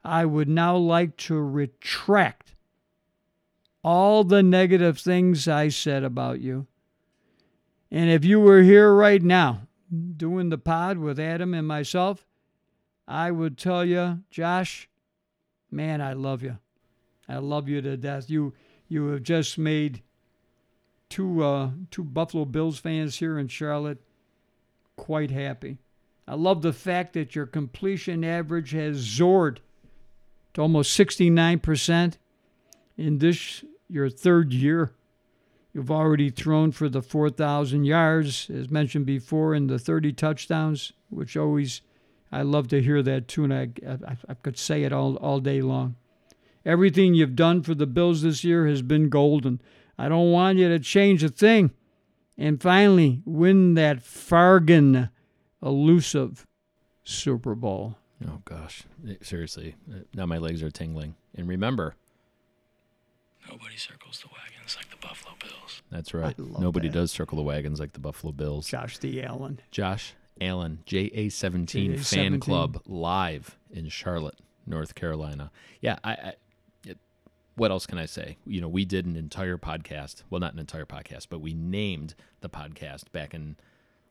I 0.05 0.25
would 0.25 0.49
now 0.49 0.77
like 0.77 1.17
to 1.19 1.39
retract 1.39 2.42
all 3.83 4.25
the 4.25 4.43
negative 4.43 4.99
things 4.99 5.49
I 5.49 5.69
said 5.69 6.05
about 6.05 6.41
you. 6.41 6.67
And 7.91 8.11
if 8.11 8.25
you 8.25 8.41
were 8.41 8.62
here 8.62 8.95
right 8.95 9.23
now 9.23 9.62
doing 10.17 10.49
the 10.49 10.59
pod 10.59 10.99
with 10.99 11.21
Adam 11.21 11.53
and 11.53 11.67
myself, 11.67 12.27
I 13.07 13.31
would 13.31 13.59
tell 13.59 13.85
you, 13.85 14.21
Josh, 14.31 14.89
man, 15.71 16.01
I 16.01 16.12
love 16.15 16.43
you. 16.43 16.59
I 17.29 17.37
love 17.37 17.69
you 17.69 17.83
to 17.83 17.97
death. 17.97 18.31
You 18.31 18.55
you 18.89 19.09
have 19.09 19.23
just 19.23 19.59
made 19.59 20.03
two 21.09 21.43
uh, 21.43 21.71
two 21.91 22.05
Buffalo 22.05 22.45
Bills 22.45 22.79
fans 22.79 23.17
here 23.17 23.39
in 23.39 23.49
Charlotte 23.49 23.99
quite 24.97 25.31
happy. 25.31 25.79
I 26.27 26.35
love 26.35 26.62
the 26.62 26.73
fact 26.73 27.15
that 27.15 27.35
your 27.35 27.47
completion 27.47 28.25
average 28.25 28.71
has 28.71 29.07
soared 29.07 29.61
to 30.55 30.61
almost 30.61 30.99
69% 30.99 32.15
in 32.97 33.19
this 33.19 33.65
your 33.93 34.09
third 34.09 34.53
year. 34.53 34.93
You've 35.73 35.91
already 35.91 36.31
thrown 36.31 36.73
for 36.73 36.89
the 36.89 37.03
4,000 37.03 37.85
yards, 37.85 38.51
as 38.51 38.71
mentioned 38.71 39.07
before, 39.07 39.55
and 39.55 39.71
the 39.71 39.79
30 39.79 40.13
touchdowns, 40.13 40.93
which 41.09 41.37
always, 41.37 41.81
I 42.31 42.43
love 42.43 42.69
to 42.69 42.83
hear 42.83 43.03
that 43.03 43.29
too, 43.29 43.45
and 43.45 43.55
I, 43.55 43.69
I, 43.87 44.17
I 44.29 44.35
could 44.35 44.59
say 44.59 44.83
it 44.83 44.93
all, 44.93 45.17
all 45.17 45.41
day 45.41 45.63
long. 45.63 45.97
Everything 46.65 47.15
you've 47.15 47.37
done 47.37 47.63
for 47.63 47.75
the 47.75 47.87
Bills 47.87 48.23
this 48.23 48.45
year 48.45 48.67
has 48.67 48.83
been 48.83 49.09
golden. 49.09 49.61
I 49.99 50.09
don't 50.09 50.31
want 50.31 50.59
you 50.59 50.69
to 50.69 50.79
change 50.79 51.25
a 51.25 51.29
thing. 51.29 51.73
And 52.37 52.61
finally, 52.61 53.23
win 53.25 53.75
that 53.75 53.99
Fargan 53.99 55.11
elusive 55.63 56.47
Super 57.05 57.55
Bowl. 57.55 57.97
Oh 58.27 58.41
gosh, 58.45 58.85
seriously, 59.21 59.75
now 60.15 60.27
my 60.27 60.39
legs 60.39 60.63
are 60.63 60.71
tingling. 60.71 61.17
And 61.35 61.49
remember, 61.49 61.97
nobody 63.53 63.77
circles 63.77 64.21
the 64.21 64.29
wagons 64.29 64.77
like 64.77 64.91
the 64.91 64.97
Buffalo 64.97 65.35
Bills. 65.41 65.83
That's 65.91 66.15
right. 66.15 66.38
Nobody 66.38 66.88
that. 66.88 66.95
does 66.95 67.11
circle 67.11 67.37
the 67.37 67.43
wagons 67.43 67.79
like 67.81 67.93
the 67.93 68.01
Buffalo 68.01 68.33
Bills. 68.33 68.67
Josh 68.67 68.99
D. 68.99 69.23
Allen. 69.23 69.61
Josh 69.71 70.15
Allen, 70.41 70.81
JA17 70.87 72.05
fan 72.05 72.38
JA17. 72.38 72.41
club 72.41 72.83
live 72.87 73.59
in 73.71 73.88
Charlotte, 73.88 74.41
North 74.67 74.95
Carolina. 74.95 75.51
Yeah, 75.81 75.99
I, 76.03 76.12
I 76.12 76.33
it, 76.87 76.99
what 77.57 77.71
else 77.71 77.87
can 77.87 77.99
I 77.99 78.07
say? 78.07 78.38
You 78.47 78.61
know, 78.61 78.69
we 78.69 78.85
did 78.85 79.07
an 79.07 79.17
entire 79.17 79.59
podcast. 79.59 80.23
Well, 80.31 80.41
not 80.41 80.55
an 80.55 80.59
entire 80.59 80.87
podcast, 80.87 81.27
but 81.29 81.41
we 81.41 81.53
named 81.53 82.15
the 82.41 82.49
podcast 82.49 83.12
back 83.12 83.35
in 83.35 83.57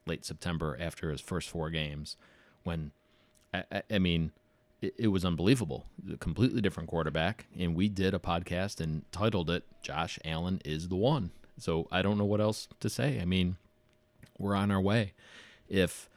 late 0.06 0.26
September 0.26 0.78
after 0.80 1.10
his 1.10 1.22
first 1.22 1.50
four 1.50 1.70
games 1.70 2.16
when 2.64 2.92
I, 3.54 3.64
I, 3.72 3.84
I 3.92 4.00
mean, 4.00 4.32
it, 4.82 5.08
was 5.08 5.24
unbelievable. 5.24 5.86
A 6.12 6.18
completely 6.18 6.62
different 6.62 6.90
quarterback, 6.90 7.46
and 7.58 7.76
we 7.76 7.88
did 7.88 8.14
a 8.14 8.20
podcast 8.20 8.82
and 8.82 9.04
titled 9.12 9.50
it 9.50 9.64
"Josh 9.82 10.18
Allen 10.26 10.62
is 10.66 10.88
the 10.88 10.96
one." 10.96 11.32
So 11.58 11.88
I 11.92 12.02
don't 12.02 12.18
know 12.18 12.26
what 12.26 12.42
else 12.42 12.68
to 12.80 12.90
say. 12.90 13.20
I 13.22 13.26
mean, 13.26 13.58
we're 14.38 14.56
on 14.56 14.72
our 14.72 14.82
way. 14.82 15.14
If 15.70 16.10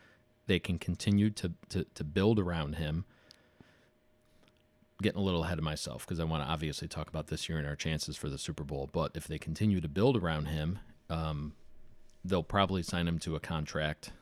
they 0.46 0.59
can 0.59 0.79
continue 0.79 1.31
to 1.31 1.53
to, 1.70 1.85
to 1.94 2.05
build 2.05 2.38
around 2.38 2.77
him, 2.77 3.05
getting 5.03 5.20
a 5.20 5.24
little 5.24 5.44
ahead 5.44 5.59
of 5.59 5.64
myself 5.64 6.07
because 6.07 6.20
I 6.20 6.24
want 6.24 6.42
to 6.42 6.48
obviously 6.48 6.88
talk 6.88 7.09
about 7.09 7.27
this 7.27 7.48
year 7.48 7.59
and 7.59 7.66
our 7.66 7.77
chances 7.77 8.16
for 8.16 8.29
the 8.29 8.38
Super 8.38 8.64
Bowl. 8.64 8.88
But 8.90 9.12
if 9.14 9.27
they 9.27 9.38
continue 9.38 9.81
to 9.81 9.88
build 9.88 10.16
around 10.16 10.46
him, 10.46 10.79
um, 11.11 11.53
they'll 12.24 12.42
probably 12.42 12.83
sign 12.83 13.07
him 13.07 13.18
to 13.20 13.37
a 13.37 13.40
contract. 13.40 14.12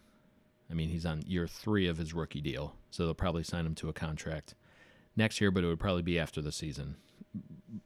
I 0.72 0.74
mean, 0.74 0.88
he's 0.88 1.04
on 1.04 1.22
year 1.26 1.46
three 1.46 1.86
of 1.86 1.98
his 1.98 2.14
rookie 2.14 2.40
deal, 2.40 2.74
so 2.90 3.04
they'll 3.04 3.14
probably 3.14 3.42
sign 3.44 3.66
him 3.66 3.74
to 3.76 3.90
a 3.90 3.92
contract 3.92 4.54
next 5.14 5.40
year, 5.40 5.50
but 5.50 5.62
it 5.62 5.66
would 5.66 5.78
probably 5.78 6.02
be 6.02 6.18
after 6.18 6.40
the 6.40 6.50
season. 6.50 6.96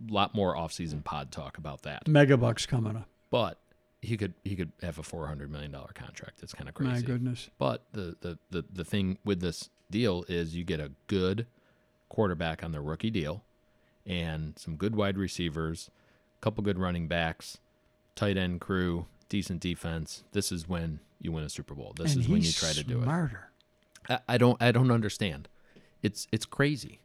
A 0.09 0.13
lot 0.13 0.35
more 0.35 0.55
offseason 0.55 1.03
pod 1.03 1.33
talk 1.33 1.59
about 1.59 1.83
that. 1.83 2.05
Megabucks 2.07 2.67
coming 2.69 2.97
up. 2.97 3.09
But 3.29 3.59
he 4.01 4.17
could 4.17 4.35
he 4.45 4.55
could 4.55 4.71
have 4.83 4.99
a 4.99 5.03
four 5.03 5.27
hundred 5.27 5.51
million 5.51 5.73
dollar 5.73 5.91
contract. 5.95 6.43
It's 6.43 6.55
kind 6.55 6.69
of 6.69 6.75
crazy. 6.75 6.93
My 6.93 7.01
goodness. 7.01 7.51
But 7.59 7.85
the, 7.93 8.17
the, 8.21 8.39
the, 8.51 8.65
the 8.73 8.85
thing 8.85 9.19
with 9.25 9.41
this 9.41 9.69
deal 9.91 10.25
is 10.29 10.55
you 10.55 10.63
get 10.65 10.79
a 10.79 10.93
good 11.09 11.47
quarterback 12.09 12.63
on 12.63 12.71
the 12.71 12.81
rookie 12.81 13.11
deal 13.11 13.43
and 14.07 14.57
some 14.57 14.77
good 14.77 14.95
wide 14.95 15.19
receivers, 15.19 15.91
a 16.39 16.41
couple 16.41 16.63
good 16.63 16.79
running 16.79 17.09
backs, 17.09 17.59
tight 18.15 18.37
end 18.37 18.61
crew, 18.61 19.07
decent 19.29 19.61
defense. 19.61 20.25
This 20.33 20.53
is 20.53 20.69
when 20.69 21.01
you 21.21 21.33
win 21.33 21.45
a 21.45 21.49
Super 21.49 21.75
Bowl. 21.75 21.95
This 21.97 22.15
and 22.15 22.23
is 22.23 22.29
when 22.29 22.43
you 22.43 22.53
try 22.53 22.73
to 22.73 22.85
do 22.85 23.01
it. 23.01 23.03
smarter. 23.05 23.51
I, 24.09 24.19
I 24.29 24.39
don't 24.39 24.61
I 24.63 24.73
don't 24.73 24.91
understand. 24.91 25.49
It's 26.03 26.27
it's 26.33 26.47
crazy. 26.47 27.01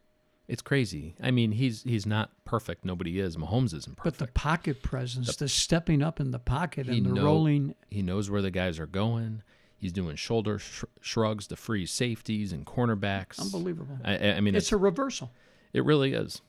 It's 0.48 0.62
crazy. 0.62 1.14
I 1.22 1.30
mean, 1.30 1.52
he's 1.52 1.82
he's 1.82 2.04
not 2.06 2.30
perfect. 2.44 2.84
Nobody 2.84 3.20
is. 3.20 3.36
Mahomes 3.36 3.72
isn't 3.74 3.96
perfect. 3.96 4.18
But 4.18 4.26
the 4.26 4.32
pocket 4.32 4.82
presence, 4.82 5.34
the, 5.36 5.48
stepping 5.48 6.02
up 6.02 6.20
in 6.20 6.30
the 6.30 6.38
pocket 6.38 6.88
and 6.88 7.06
the 7.06 7.10
know- 7.10 7.24
rolling. 7.24 7.74
He 7.90 8.02
knows 8.02 8.28
where 8.30 8.42
the 8.42 8.50
guys 8.50 8.78
are 8.78 8.86
going. 8.86 9.42
He's 9.76 9.92
doing 9.92 10.14
shoulder 10.14 10.60
sh- 10.60 10.84
shrugs 11.00 11.48
to 11.48 11.56
free 11.56 11.86
safeties 11.86 12.52
and 12.52 12.64
cornerbacks. 12.64 13.40
Unbelievable. 13.40 13.98
I, 14.04 14.16
I 14.16 14.32
I 14.34 14.40
mean, 14.40 14.54
It's 14.54 14.66
it's, 14.66 14.72
a 14.72 14.76
reversal. 14.76 15.32
it 15.72 15.84
really 15.84 16.12
is. 16.12 16.40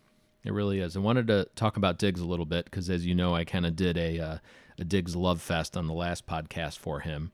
It 0.43 0.53
really 0.53 0.79
is. 0.81 0.95
I 0.95 0.99
wanted 0.99 1.25
to 1.27 1.47
talk 1.55 1.77
about 1.77 1.97
Diggs 1.97 2.19
a 2.19 2.25
little 2.25 2.45
bit 2.45 2.65
because, 2.65 2.89
as 2.91 3.05
you 3.07 3.15
know, 3.15 3.33
I 3.33 3.43
kind 3.45 3.65
of 3.65 3.75
did 3.75 3.97
a 3.97 4.19
uh, 4.19 4.37
a 4.83 4.85
Diggs 4.85 5.15
love 5.15 5.41
fest 5.41 5.75
on 5.77 5.87
the 5.87 5.93
last 5.93 6.27
podcast 6.27 6.77
for 6.77 6.99
him. 6.99 7.31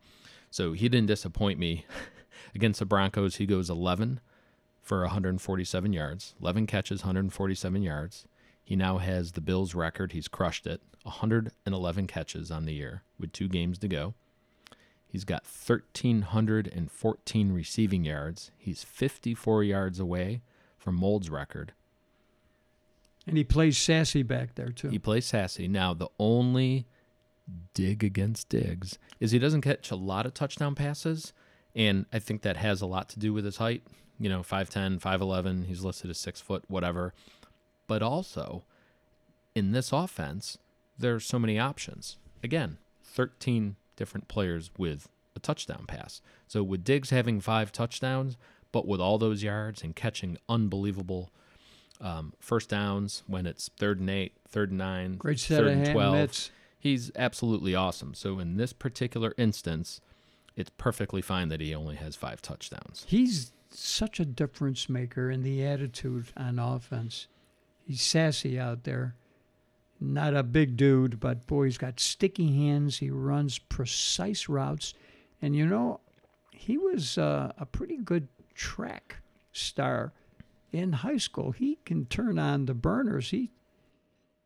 So 0.51 0.73
he 0.73 0.87
didn't 0.87 1.07
disappoint 1.07 1.57
me 1.57 1.87
against 2.55 2.79
the 2.79 2.85
Broncos. 2.85 3.37
He 3.37 3.47
goes 3.47 3.71
11 3.71 4.19
for 4.83 5.01
147 5.01 5.91
yards, 5.91 6.35
11 6.39 6.67
catches, 6.67 7.01
147 7.01 7.81
yards. 7.81 8.27
He 8.63 8.75
now 8.75 8.99
has 8.99 9.31
the 9.31 9.41
Bills 9.41 9.73
record. 9.73 10.11
He's 10.11 10.27
crushed 10.27 10.67
it. 10.67 10.79
111 11.03 12.05
catches 12.05 12.51
on 12.51 12.65
the 12.65 12.73
year 12.73 13.01
with 13.19 13.31
two 13.31 13.47
games 13.47 13.79
to 13.79 13.87
go. 13.87 14.13
He's 15.07 15.25
got 15.25 15.43
1,314 15.43 17.51
receiving 17.51 18.05
yards. 18.05 18.51
He's 18.59 18.83
54 18.83 19.63
yards 19.63 19.99
away 19.99 20.43
from 20.77 20.93
Moulds' 20.93 21.31
record. 21.31 21.73
And 23.25 23.37
he 23.37 23.43
plays 23.43 23.75
sassy 23.75 24.21
back 24.21 24.53
there, 24.53 24.69
too. 24.69 24.89
He 24.89 24.99
plays 24.99 25.25
sassy. 25.25 25.67
Now, 25.67 25.95
the 25.95 26.09
only 26.19 26.85
dig 27.73 28.03
against 28.03 28.49
Diggs 28.49 28.97
is 29.19 29.31
he 29.31 29.39
doesn't 29.39 29.61
catch 29.61 29.91
a 29.91 29.95
lot 29.95 30.25
of 30.25 30.33
touchdown 30.33 30.75
passes, 30.75 31.33
and 31.75 32.05
I 32.11 32.19
think 32.19 32.41
that 32.41 32.57
has 32.57 32.81
a 32.81 32.85
lot 32.85 33.09
to 33.09 33.19
do 33.19 33.33
with 33.33 33.45
his 33.45 33.57
height. 33.57 33.83
You 34.19 34.29
know, 34.29 34.41
5'10, 34.41 34.99
5'11, 34.99 35.65
he's 35.65 35.83
listed 35.83 36.09
as 36.09 36.17
six 36.17 36.41
foot, 36.41 36.63
whatever. 36.67 37.13
But 37.87 38.01
also, 38.01 38.63
in 39.55 39.71
this 39.71 39.91
offense, 39.91 40.57
there 40.97 41.15
are 41.15 41.19
so 41.19 41.39
many 41.39 41.57
options. 41.57 42.17
Again, 42.43 42.77
13 43.03 43.77
different 43.95 44.27
players 44.27 44.71
with 44.77 45.07
a 45.35 45.39
touchdown 45.39 45.85
pass. 45.87 46.21
So 46.47 46.63
with 46.63 46.83
Diggs 46.83 47.09
having 47.09 47.39
five 47.39 47.71
touchdowns, 47.71 48.37
but 48.71 48.87
with 48.87 48.99
all 48.99 49.17
those 49.17 49.41
yards 49.41 49.83
and 49.83 49.95
catching 49.95 50.37
unbelievable 50.47 51.31
um, 52.01 52.33
first 52.39 52.69
downs 52.69 53.23
when 53.27 53.45
it's 53.45 53.69
third 53.77 53.99
and 53.99 54.09
eight, 54.09 54.33
third 54.47 54.69
and 54.69 54.77
nine, 54.77 55.15
Great 55.15 55.39
set 55.39 55.59
third 55.59 55.67
of 55.67 55.73
and 55.73 55.91
twelve. 55.91 56.13
He's 56.79 57.11
absolutely 57.15 57.75
awesome. 57.75 58.13
So 58.13 58.39
in 58.39 58.57
this 58.57 58.73
particular 58.73 59.33
instance, 59.37 60.01
it's 60.55 60.71
perfectly 60.77 61.21
fine 61.21 61.49
that 61.49 61.61
he 61.61 61.75
only 61.75 61.95
has 61.97 62.15
five 62.15 62.41
touchdowns. 62.41 63.05
He's 63.07 63.51
such 63.69 64.19
a 64.19 64.25
difference 64.25 64.89
maker 64.89 65.29
in 65.29 65.43
the 65.43 65.63
attitude 65.63 66.27
on 66.35 66.57
offense. 66.57 67.27
He's 67.85 68.01
sassy 68.01 68.59
out 68.59 68.83
there. 68.83 69.15
Not 69.99 70.33
a 70.33 70.43
big 70.43 70.77
dude, 70.77 71.19
but 71.19 71.45
boy, 71.45 71.65
he's 71.65 71.77
got 71.77 71.99
sticky 71.99 72.55
hands. 72.55 72.99
He 72.99 73.09
runs 73.09 73.59
precise 73.59 74.47
routes. 74.47 74.93
And 75.41 75.55
you 75.55 75.65
know, 75.65 75.99
he 76.51 76.77
was 76.77 77.17
uh, 77.17 77.51
a 77.57 77.65
pretty 77.65 77.97
good 77.97 78.27
track 78.55 79.17
star 79.51 80.13
in 80.71 80.93
high 80.93 81.17
school. 81.17 81.51
He 81.51 81.79
can 81.85 82.05
turn 82.05 82.39
on 82.39 82.65
the 82.65 82.73
burners. 82.73 83.31
He 83.31 83.51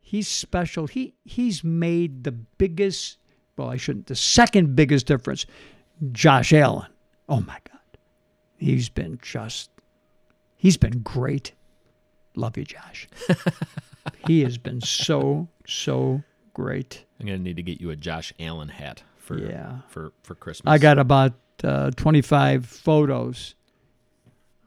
he's 0.04 0.28
special. 0.28 0.86
He 0.86 1.14
he's 1.24 1.64
made 1.64 2.22
the 2.22 2.30
biggest 2.32 3.18
well, 3.56 3.68
I 3.70 3.76
shouldn't 3.76 4.06
the 4.06 4.14
second 4.16 4.76
biggest 4.76 5.06
difference. 5.06 5.46
Josh 6.12 6.52
Allen. 6.52 6.90
Oh 7.28 7.40
my 7.40 7.58
God. 7.70 7.80
He's 8.58 8.88
been 8.88 9.18
just 9.22 9.70
he's 10.56 10.76
been 10.76 11.00
great. 11.00 11.52
Love 12.36 12.56
you, 12.56 12.64
Josh. 12.64 13.08
he 14.26 14.42
has 14.42 14.58
been 14.58 14.80
so, 14.80 15.46
so 15.66 16.22
great. 16.52 17.04
I'm 17.20 17.26
gonna 17.26 17.38
need 17.38 17.56
to 17.56 17.62
get 17.62 17.80
you 17.80 17.90
a 17.90 17.96
Josh 17.96 18.32
Allen 18.40 18.68
hat 18.68 19.02
for 19.18 19.38
Yeah. 19.38 19.78
for 19.88 20.12
for 20.22 20.34
Christmas. 20.34 20.70
I 20.72 20.78
got 20.78 20.98
about 20.98 21.32
uh, 21.62 21.90
25 21.92 22.66
photos 22.66 23.54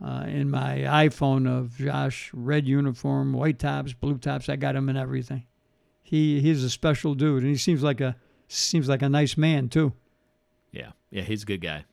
uh, 0.03 0.25
in 0.27 0.49
my 0.49 0.79
iPhone 1.07 1.47
of 1.47 1.75
Josh, 1.77 2.31
red 2.33 2.67
uniform, 2.67 3.33
white 3.33 3.59
tops, 3.59 3.93
blue 3.93 4.17
tops. 4.17 4.49
I 4.49 4.55
got 4.55 4.75
him 4.75 4.89
in 4.89 4.97
everything. 4.97 5.45
He 6.03 6.39
he's 6.39 6.63
a 6.63 6.69
special 6.69 7.15
dude, 7.15 7.43
and 7.43 7.51
he 7.51 7.57
seems 7.57 7.83
like 7.83 7.99
a 8.01 8.15
seems 8.47 8.87
like 8.87 9.01
a 9.01 9.09
nice 9.09 9.35
man 9.37 9.67
too. 9.69 9.93
yeah 10.71 10.91
yeah 11.11 11.23
he's 11.23 11.43
a 11.43 11.45
good 11.45 11.61
guy. 11.61 11.83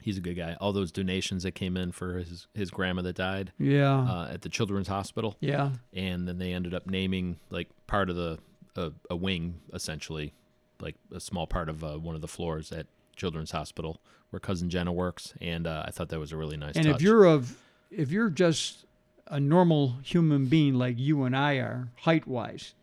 He's 0.00 0.16
a 0.16 0.20
good 0.20 0.34
guy. 0.34 0.56
All 0.60 0.72
those 0.72 0.90
donations 0.92 1.42
that 1.42 1.52
came 1.52 1.76
in 1.76 1.92
for 1.92 2.18
his 2.18 2.46
his 2.54 2.70
grandma 2.70 3.02
that 3.02 3.16
died 3.16 3.52
Yeah, 3.58 3.98
uh, 4.00 4.28
at 4.32 4.42
the 4.42 4.48
Children's 4.48 4.88
Hospital, 4.88 5.36
yeah. 5.40 5.70
and 5.92 6.26
then 6.26 6.38
they 6.38 6.52
ended 6.52 6.72
up 6.72 6.86
naming 6.86 7.38
like 7.50 7.68
part 7.86 8.08
of 8.08 8.16
the 8.16 8.38
a, 8.76 8.92
a 9.10 9.16
wing 9.16 9.60
essentially, 9.74 10.32
like 10.80 10.94
a 11.12 11.20
small 11.20 11.46
part 11.46 11.68
of 11.68 11.84
uh, 11.84 11.96
one 11.98 12.14
of 12.14 12.20
the 12.20 12.28
floors 12.28 12.72
at 12.72 12.86
Children's 13.18 13.50
Hospital 13.50 14.00
where 14.30 14.40
cousin 14.40 14.70
Jenna 14.70 14.92
works, 14.92 15.34
and 15.40 15.66
uh, 15.66 15.84
I 15.86 15.90
thought 15.90 16.08
that 16.10 16.18
was 16.18 16.32
a 16.32 16.36
really 16.36 16.56
nice. 16.56 16.76
And 16.76 16.86
touch. 16.86 16.96
if 16.96 17.02
you're 17.02 17.24
of 17.24 17.56
if 17.90 18.10
you're 18.10 18.30
just 18.30 18.84
a 19.26 19.40
normal 19.40 19.96
human 20.02 20.46
being 20.46 20.74
like 20.74 20.98
you 20.98 21.24
and 21.24 21.36
I 21.36 21.54
are, 21.54 21.88
height 21.96 22.26
wise, 22.26 22.74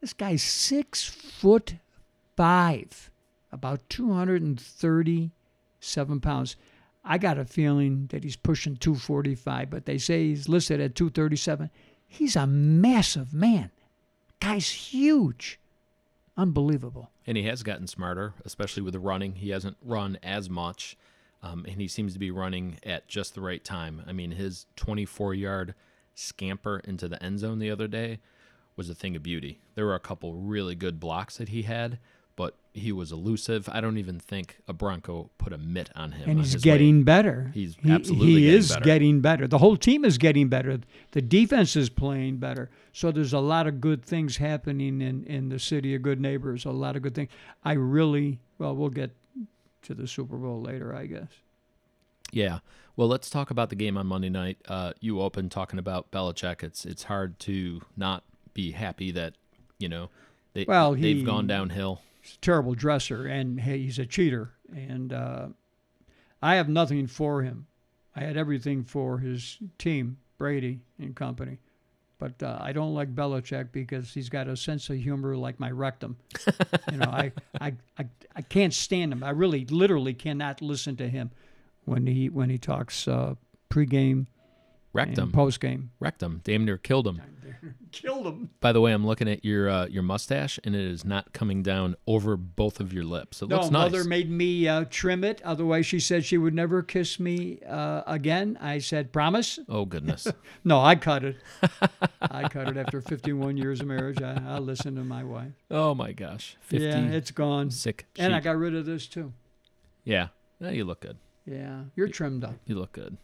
this 0.00 0.12
guy's 0.12 0.42
six 0.42 1.04
foot 1.04 1.76
five, 2.36 3.10
about 3.52 3.88
two 3.88 4.12
hundred 4.12 4.42
and 4.42 4.60
thirty 4.60 5.30
seven 5.80 6.20
pounds. 6.20 6.56
I 7.06 7.18
got 7.18 7.36
a 7.36 7.44
feeling 7.44 8.06
that 8.10 8.24
he's 8.24 8.36
pushing 8.36 8.76
two 8.76 8.94
forty 8.94 9.34
five, 9.34 9.70
but 9.70 9.86
they 9.86 9.98
say 9.98 10.28
he's 10.28 10.48
listed 10.48 10.80
at 10.80 10.94
two 10.94 11.10
thirty 11.10 11.36
seven. 11.36 11.70
He's 12.06 12.36
a 12.36 12.46
massive 12.46 13.34
man. 13.34 13.70
Guy's 14.40 14.70
huge. 14.70 15.58
Unbelievable. 16.36 17.10
And 17.26 17.36
he 17.36 17.44
has 17.44 17.62
gotten 17.62 17.86
smarter, 17.86 18.34
especially 18.44 18.82
with 18.82 18.94
the 18.94 19.00
running. 19.00 19.36
He 19.36 19.50
hasn't 19.50 19.76
run 19.80 20.18
as 20.22 20.50
much, 20.50 20.96
um, 21.42 21.64
and 21.68 21.80
he 21.80 21.88
seems 21.88 22.12
to 22.14 22.18
be 22.18 22.30
running 22.30 22.78
at 22.84 23.06
just 23.06 23.34
the 23.34 23.40
right 23.40 23.62
time. 23.62 24.02
I 24.06 24.12
mean, 24.12 24.32
his 24.32 24.66
24 24.76 25.34
yard 25.34 25.74
scamper 26.14 26.80
into 26.84 27.08
the 27.08 27.22
end 27.22 27.40
zone 27.40 27.58
the 27.58 27.70
other 27.70 27.88
day 27.88 28.18
was 28.76 28.90
a 28.90 28.94
thing 28.94 29.14
of 29.14 29.22
beauty. 29.22 29.60
There 29.74 29.86
were 29.86 29.94
a 29.94 30.00
couple 30.00 30.34
really 30.34 30.74
good 30.74 30.98
blocks 30.98 31.36
that 31.36 31.50
he 31.50 31.62
had, 31.62 31.98
but 32.36 32.54
he 32.72 32.90
was 32.90 33.12
elusive. 33.12 33.68
I 33.70 33.80
don't 33.80 33.98
even 33.98 34.18
think 34.18 34.58
a 34.66 34.72
Bronco 34.72 35.30
put 35.38 35.52
a 35.52 35.58
mitt 35.58 35.90
on 35.94 36.12
him. 36.12 36.28
and 36.30 36.38
on 36.40 36.44
he's 36.44 36.56
getting 36.56 37.04
better. 37.04 37.50
He's 37.54 37.76
He- 37.82 37.90
absolutely 37.90 38.26
he 38.26 38.40
getting 38.42 38.58
is 38.58 38.68
better. 38.70 38.84
getting 38.84 39.20
better. 39.20 39.46
The 39.46 39.58
whole 39.58 39.76
team 39.76 40.04
is 40.04 40.18
getting 40.18 40.48
better. 40.48 40.80
The 41.12 41.22
defense 41.22 41.76
is 41.76 41.88
playing 41.88 42.38
better. 42.38 42.70
So 42.92 43.12
there's 43.12 43.32
a 43.32 43.38
lot 43.40 43.66
of 43.68 43.80
good 43.80 44.04
things 44.04 44.36
happening 44.38 45.00
in 45.00 45.24
in 45.24 45.48
the 45.50 45.58
city 45.58 45.94
of 45.94 46.02
good 46.02 46.20
neighbors. 46.20 46.64
A 46.64 46.70
lot 46.70 46.96
of 46.96 47.02
good 47.02 47.14
things. 47.14 47.30
I 47.64 47.72
really 47.74 48.40
well, 48.58 48.74
we'll 48.74 48.88
get 48.90 49.10
to 49.82 49.94
the 49.94 50.06
Super 50.08 50.36
Bowl 50.36 50.60
later, 50.62 50.94
I 50.94 51.06
guess. 51.06 51.28
Yeah. 52.32 52.60
Well, 52.96 53.08
let's 53.08 53.28
talk 53.30 53.50
about 53.50 53.70
the 53.70 53.76
game 53.76 53.96
on 53.96 54.06
Monday 54.06 54.30
night. 54.30 54.58
Uh, 54.66 54.92
you 55.00 55.20
opened 55.20 55.50
talking 55.50 55.78
about 55.78 56.10
Belichick. 56.10 56.62
It's 56.62 56.84
it's 56.84 57.04
hard 57.04 57.38
to 57.40 57.82
not 57.96 58.24
be 58.54 58.70
happy 58.72 59.10
that 59.12 59.34
you 59.78 59.88
know 59.88 60.10
they 60.54 60.64
Well, 60.66 60.94
they've 60.94 61.24
gone 61.24 61.46
downhill. 61.46 62.00
He's 62.24 62.36
a 62.36 62.40
terrible 62.40 62.74
dresser, 62.74 63.26
and 63.26 63.60
he's 63.60 63.98
a 63.98 64.06
cheater. 64.06 64.54
And 64.74 65.12
uh, 65.12 65.48
I 66.42 66.54
have 66.54 66.70
nothing 66.70 67.06
for 67.06 67.42
him. 67.42 67.66
I 68.16 68.20
had 68.20 68.38
everything 68.38 68.82
for 68.82 69.18
his 69.18 69.58
team, 69.76 70.16
Brady 70.38 70.80
and 70.98 71.14
company. 71.14 71.58
But 72.18 72.42
uh, 72.42 72.56
I 72.62 72.72
don't 72.72 72.94
like 72.94 73.14
Belichick 73.14 73.72
because 73.72 74.14
he's 74.14 74.30
got 74.30 74.48
a 74.48 74.56
sense 74.56 74.88
of 74.88 74.96
humor 74.96 75.36
like 75.36 75.60
my 75.60 75.70
rectum. 75.70 76.16
you 76.90 76.96
know, 76.96 77.10
I, 77.10 77.32
I, 77.60 77.74
I, 77.98 78.06
I 78.34 78.40
can't 78.40 78.72
stand 78.72 79.12
him. 79.12 79.22
I 79.22 79.30
really, 79.30 79.66
literally 79.66 80.14
cannot 80.14 80.62
listen 80.62 80.96
to 80.96 81.08
him 81.08 81.30
when 81.84 82.06
he 82.06 82.30
when 82.30 82.48
he 82.48 82.56
talks 82.56 83.06
uh, 83.06 83.34
pregame 83.68 84.28
Wrecked 84.94 85.18
and 85.18 85.32
Post 85.32 85.60
game. 85.60 85.90
Wrecked 86.00 86.22
him. 86.22 86.40
Damn 86.44 86.64
near 86.64 86.78
killed 86.78 87.06
him. 87.06 87.20
Killed 87.92 88.26
him. 88.26 88.50
By 88.60 88.72
the 88.72 88.80
way, 88.80 88.92
I'm 88.92 89.06
looking 89.06 89.28
at 89.28 89.44
your 89.44 89.68
uh, 89.70 89.86
your 89.86 90.02
mustache, 90.02 90.58
and 90.64 90.74
it 90.74 90.82
is 90.82 91.04
not 91.04 91.32
coming 91.32 91.62
down 91.62 91.94
over 92.06 92.36
both 92.36 92.78
of 92.80 92.92
your 92.92 93.04
lips. 93.04 93.40
It 93.40 93.48
No, 93.48 93.56
looks 93.56 93.70
nice. 93.70 93.90
mother 93.92 94.04
made 94.04 94.28
me 94.30 94.66
uh, 94.68 94.84
trim 94.90 95.22
it. 95.24 95.40
Otherwise, 95.42 95.86
she 95.86 95.98
said 96.00 96.24
she 96.24 96.36
would 96.36 96.52
never 96.54 96.82
kiss 96.82 97.18
me 97.20 97.60
uh, 97.66 98.02
again. 98.06 98.58
I 98.60 98.78
said, 98.78 99.12
promise. 99.12 99.58
oh 99.68 99.84
goodness. 99.84 100.26
No, 100.64 100.80
I 100.80 100.94
cut 100.96 101.24
it. 101.24 101.36
I 102.20 102.48
cut 102.48 102.68
it 102.68 102.76
after 102.76 103.00
51 103.02 103.56
years 103.56 103.80
of 103.80 103.86
marriage. 103.86 104.20
I, 104.22 104.40
I 104.46 104.58
listened 104.58 104.96
to 104.96 105.04
my 105.04 105.22
wife. 105.24 105.52
oh 105.70 105.94
my 105.94 106.12
gosh. 106.12 106.56
Fifty. 106.60 106.86
Yeah, 106.86 106.98
it's 107.06 107.30
gone. 107.30 107.70
sick. 107.70 108.06
And 108.18 108.34
I 108.34 108.40
got 108.40 108.56
rid 108.56 108.74
of 108.74 108.84
this 108.86 109.06
too. 109.06 109.32
yeah. 110.04 110.28
Yeah, 110.60 110.70
you 110.70 110.84
look 110.84 111.00
good. 111.00 111.18
Yeah, 111.46 111.84
you're 111.96 112.08
trimmed 112.08 112.44
up. 112.44 112.54
You 112.66 112.76
look 112.76 112.92
good. 112.92 113.16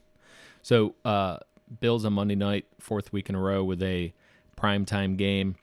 So, 0.63 0.95
uh, 1.05 1.39
Bills 1.81 2.05
on 2.05 2.13
Monday 2.15 2.35
night, 2.35 2.67
fourth 2.79 3.13
week 3.13 3.29
in 3.29 3.35
a 3.35 3.41
row 3.41 3.63
with 3.63 3.83
a 3.83 4.13
primetime 4.57 5.17
game. 5.17 5.57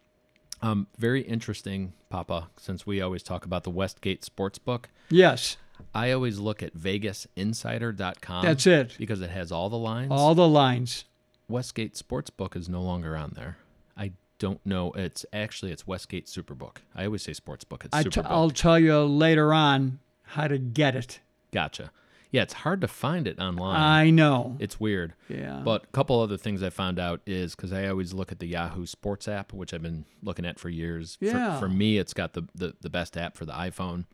Um, 0.61 0.87
very 0.97 1.21
interesting, 1.21 1.93
Papa, 2.09 2.49
since 2.57 2.85
we 2.87 3.01
always 3.01 3.21
talk 3.23 3.45
about 3.45 3.63
the 3.63 3.69
Westgate 3.69 4.21
Sportsbook. 4.21 4.85
Yes, 5.09 5.57
I 5.93 6.11
always 6.11 6.39
look 6.39 6.63
at 6.63 6.75
VegasInsider.com. 6.75 8.43
that's 8.45 8.65
it. 8.67 8.95
Because 8.97 9.21
it 9.21 9.29
has 9.29 9.51
all 9.51 9.69
the 9.69 9.77
lines. 9.77 10.11
All 10.11 10.35
the 10.35 10.47
lines. 10.47 11.05
Westgate 11.47 11.93
Sportsbook 11.95 12.55
is 12.55 12.67
no 12.67 12.81
longer 12.81 13.15
on 13.15 13.33
there. 13.35 13.57
I 13.95 14.11
don't 14.39 14.63
know. 14.65 14.91
It's 14.93 15.25
actually 15.31 15.71
it's 15.71 15.87
Westgate 15.87 16.25
Superbook. 16.27 16.77
I 16.95 17.05
always 17.05 17.21
say 17.23 17.31
Sportsbook. 17.33 17.85
It's 17.85 17.93
I 17.95 18.03
t- 18.03 18.09
Superbook. 18.09 18.25
I'll 18.27 18.49
tell 18.49 18.79
you 18.79 18.99
later 19.03 19.53
on 19.53 19.99
how 20.23 20.47
to 20.47 20.57
get 20.57 20.95
it. 20.95 21.19
gotcha. 21.51 21.91
Yeah, 22.31 22.41
it's 22.41 22.53
hard 22.53 22.81
to 22.81 22.87
find 22.87 23.25
it 23.27 23.39
online. 23.39 23.79
I 23.79 24.09
know. 24.09 24.57
it's 24.59 24.79
weird. 24.79 25.13
Yeah. 25.29 25.61
But 25.63 25.85
a 25.85 25.87
couple 25.87 26.19
other 26.19 26.37
things 26.37 26.61
I 26.61 26.69
found 26.69 26.99
out 26.99 27.21
is 27.25 27.55
because 27.55 27.71
I 27.71 27.87
always 27.87 28.13
look 28.13 28.31
at 28.33 28.39
the 28.39 28.47
Yahoo 28.47 28.85
Sports 28.85 29.27
app, 29.29 29.53
which 29.53 29.73
I've 29.73 29.81
been 29.81 30.05
looking 30.21 30.45
at 30.45 30.59
for 30.59 30.69
years. 30.69 31.15
For- 31.15 31.25
Yeah. 31.25 31.59
For, 31.59 31.69
me, 31.69 31.97
it's 31.97 32.13
got 32.13 32.33
the, 32.33 32.43
the, 32.53 32.73
the 32.81 32.89
best 32.89 33.15
app 33.17 33.37
for 33.37 33.45
the 33.45 33.53
iPhone. 33.53 34.05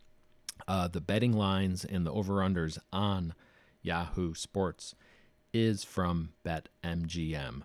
Uh, 0.68 0.86
the 0.86 1.00
betting 1.00 1.32
lines 1.32 1.84
and 1.84 2.06
the 2.06 2.12
over 2.12 2.34
unders 2.34 2.78
on 2.92 3.34
Yahoo 3.82 4.32
Sports 4.34 4.94
is 5.52 5.82
from 5.84 6.30
BetMGM. 6.46 7.62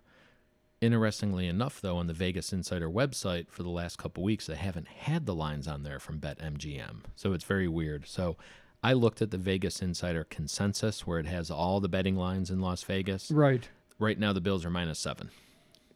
Interestingly 0.81 1.45
enough, 1.47 1.81
though, 1.81 1.97
on 1.97 2.07
the 2.07 2.13
Vegas 2.13 2.53
Insider 2.53 2.89
website 2.89 3.49
for 3.51 3.63
the 3.63 3.69
last 3.69 3.97
couple 3.97 4.23
weeks, 4.23 4.45
they 4.47 4.55
haven't 4.55 4.87
had 4.87 5.25
the 5.25 5.35
lines 5.35 5.67
on 5.67 5.83
there 5.83 5.99
from 5.99 6.19
BetMGM. 6.19 7.01
So 7.15 7.33
it's 7.33 7.43
very 7.43 7.67
weird. 7.67 8.07
So 8.07 8.37
I 8.81 8.93
looked 8.93 9.21
at 9.21 9.31
the 9.31 9.37
Vegas 9.37 9.81
Insider 9.81 10.23
consensus 10.23 11.05
where 11.05 11.19
it 11.19 11.25
has 11.25 11.51
all 11.51 11.79
the 11.79 11.89
betting 11.89 12.15
lines 12.15 12.49
in 12.49 12.59
Las 12.61 12.83
Vegas. 12.83 13.29
right. 13.31 13.67
Right 14.01 14.17
now, 14.17 14.31
the 14.31 14.39
Bills 14.39 14.63
are 14.63 14.69
minus 14.69 14.97
seven. 14.97 15.29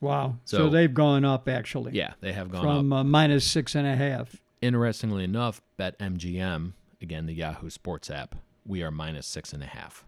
Wow. 0.01 0.35
So, 0.43 0.57
So- 0.57 0.69
they've 0.69 0.93
gone 0.93 1.23
up 1.23 1.47
actually. 1.47 1.93
Yeah, 1.93 2.15
they 2.19 2.33
have 2.33 2.51
gone 2.51 2.61
From 2.63 2.91
up. 2.91 2.99
uh, 2.99 3.03
minus 3.05 3.45
six 3.45 3.75
and 3.75 3.87
a 3.87 3.95
half. 3.95 4.35
Interestingly 4.61 5.23
enough, 5.23 5.61
BetMGM, 5.79 6.73
again, 7.01 7.25
the 7.25 7.33
Yahoo 7.33 7.69
Sports 7.69 8.09
app, 8.09 8.35
we 8.65 8.83
are 8.83 8.91
minus 8.91 9.25
six 9.27 9.53
and 9.53 9.63
a 9.63 9.67
half. 9.67 10.05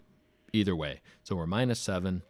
Either 0.51 0.75
way. 0.75 0.99
So 1.23 1.35
we're 1.37 1.47
minus 1.47 1.79
seven. 1.79 2.23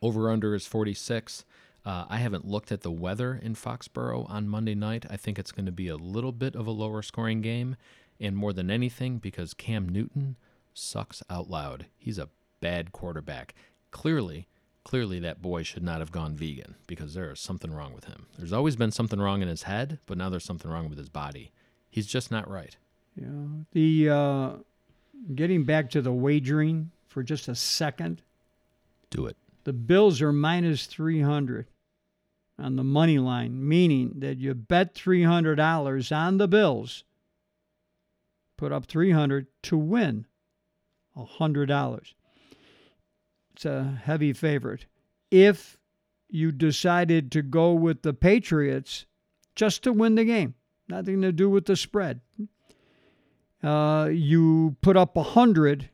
Over 0.00 0.30
under 0.30 0.54
is 0.54 0.66
46. 0.66 1.44
Uh, 1.84 2.06
I 2.08 2.16
haven't 2.18 2.46
looked 2.46 2.70
at 2.72 2.80
the 2.82 2.90
weather 2.90 3.34
in 3.42 3.54
Foxborough 3.54 4.28
on 4.30 4.48
Monday 4.48 4.74
night. 4.74 5.04
I 5.10 5.16
think 5.16 5.38
it's 5.38 5.52
going 5.52 5.66
to 5.66 5.72
be 5.72 5.88
a 5.88 5.96
little 5.96 6.32
bit 6.32 6.54
of 6.56 6.66
a 6.66 6.70
lower 6.70 7.02
scoring 7.02 7.40
game. 7.42 7.76
And 8.20 8.36
more 8.36 8.52
than 8.52 8.70
anything 8.70 9.18
because 9.18 9.54
Cam 9.54 9.88
Newton 9.88 10.36
sucks 10.72 11.22
out 11.30 11.48
loud. 11.48 11.86
He's 11.96 12.18
a 12.18 12.28
bad 12.60 12.92
quarterback. 12.92 13.54
Clearly, 13.90 14.48
clearly 14.84 15.18
that 15.20 15.42
boy 15.42 15.62
should 15.62 15.82
not 15.82 16.00
have 16.00 16.12
gone 16.12 16.36
vegan 16.36 16.76
because 16.86 17.14
there 17.14 17.30
is 17.30 17.40
something 17.40 17.72
wrong 17.72 17.92
with 17.94 18.04
him. 18.04 18.26
There's 18.38 18.52
always 18.52 18.76
been 18.76 18.90
something 18.90 19.20
wrong 19.20 19.42
in 19.42 19.48
his 19.48 19.64
head, 19.64 19.98
but 20.06 20.18
now 20.18 20.30
there's 20.30 20.44
something 20.44 20.70
wrong 20.70 20.88
with 20.88 20.98
his 20.98 21.08
body. 21.08 21.52
He's 21.90 22.06
just 22.06 22.30
not 22.30 22.50
right. 22.50 22.76
Yeah. 23.16 23.62
The 23.72 24.08
uh, 24.08 24.50
getting 25.34 25.64
back 25.64 25.90
to 25.90 26.02
the 26.02 26.12
wagering 26.12 26.90
for 27.08 27.22
just 27.22 27.48
a 27.48 27.54
second. 27.54 28.22
Do 29.10 29.26
it. 29.26 29.36
The 29.64 29.72
Bills 29.72 30.20
are 30.20 30.32
minus 30.32 30.86
300 30.86 31.66
on 32.58 32.76
the 32.76 32.84
money 32.84 33.18
line, 33.18 33.66
meaning 33.66 34.12
that 34.16 34.38
you 34.38 34.54
bet 34.54 34.94
$300 34.94 36.16
on 36.16 36.38
the 36.38 36.48
Bills, 36.48 37.04
put 38.56 38.72
up 38.72 38.86
300 38.86 39.46
to 39.64 39.76
win 39.76 40.26
$100. 41.16 42.14
It's 43.54 43.64
a 43.64 44.00
heavy 44.02 44.32
favorite. 44.32 44.86
If 45.30 45.78
you 46.28 46.52
decided 46.52 47.30
to 47.32 47.42
go 47.42 47.72
with 47.72 48.02
the 48.02 48.12
Patriots 48.12 49.06
just 49.54 49.82
to 49.84 49.92
win 49.92 50.16
the 50.16 50.24
game, 50.24 50.54
nothing 50.88 51.22
to 51.22 51.32
do 51.32 51.48
with 51.48 51.66
the 51.66 51.76
spread, 51.76 52.20
uh, 53.62 54.08
you 54.10 54.76
put 54.82 54.96
up 54.96 55.16
100 55.16 55.90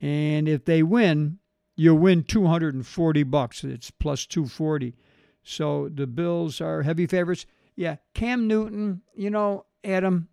and 0.00 0.48
if 0.48 0.64
they 0.64 0.82
win, 0.82 1.38
you 1.76 1.94
win 1.94 2.22
240 2.24 3.22
bucks. 3.24 3.64
It's 3.64 3.90
plus 3.90 4.26
240. 4.26 4.94
So 5.42 5.88
the 5.88 6.06
Bills 6.06 6.60
are 6.60 6.82
heavy 6.82 7.06
favorites. 7.06 7.46
Yeah, 7.74 7.96
Cam 8.14 8.46
Newton, 8.46 9.02
you 9.16 9.30
know, 9.30 9.64
Adam, 9.84 10.28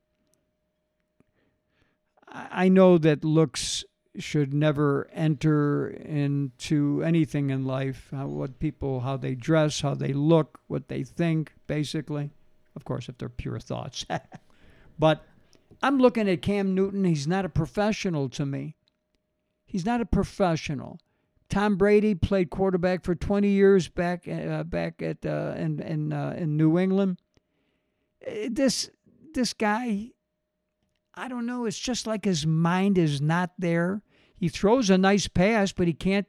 I 2.51 2.69
know 2.69 2.97
that 2.97 3.23
looks 3.23 3.83
should 4.17 4.53
never 4.53 5.09
enter 5.13 5.87
into 5.87 7.01
anything 7.03 7.49
in 7.49 7.65
life. 7.65 8.07
How, 8.11 8.27
what 8.27 8.59
people, 8.59 9.01
how 9.01 9.17
they 9.17 9.35
dress, 9.35 9.81
how 9.81 9.93
they 9.93 10.13
look, 10.13 10.59
what 10.67 10.87
they 10.87 11.03
think, 11.03 11.53
basically. 11.67 12.31
Of 12.75 12.85
course, 12.85 13.09
if 13.09 13.17
they're 13.17 13.29
pure 13.29 13.59
thoughts. 13.59 14.05
but 14.99 15.25
I'm 15.81 15.97
looking 15.97 16.29
at 16.29 16.41
Cam 16.41 16.75
Newton. 16.75 17.03
He's 17.03 17.27
not 17.27 17.45
a 17.45 17.49
professional 17.49 18.29
to 18.29 18.45
me. 18.45 18.75
He's 19.65 19.85
not 19.85 20.01
a 20.01 20.05
professional. 20.05 20.99
Tom 21.49 21.75
Brady 21.77 22.15
played 22.15 22.49
quarterback 22.49 23.03
for 23.03 23.15
20 23.15 23.47
years 23.47 23.87
back 23.87 24.27
uh, 24.27 24.63
back 24.63 25.01
at 25.01 25.25
uh, 25.25 25.53
in 25.57 25.79
in 25.79 26.11
uh, 26.11 26.35
in 26.37 26.57
New 26.57 26.77
England. 26.79 27.19
Uh, 28.25 28.49
This 28.49 28.89
this 29.33 29.53
guy, 29.53 30.11
I 31.15 31.27
don't 31.27 31.45
know. 31.45 31.65
It's 31.65 31.79
just 31.79 32.05
like 32.05 32.25
his 32.25 32.45
mind 32.45 32.97
is 32.97 33.21
not 33.21 33.51
there. 33.57 34.01
He 34.35 34.49
throws 34.49 34.89
a 34.89 34.97
nice 34.97 35.27
pass, 35.27 35.71
but 35.71 35.87
he 35.87 35.93
can't 35.93 36.27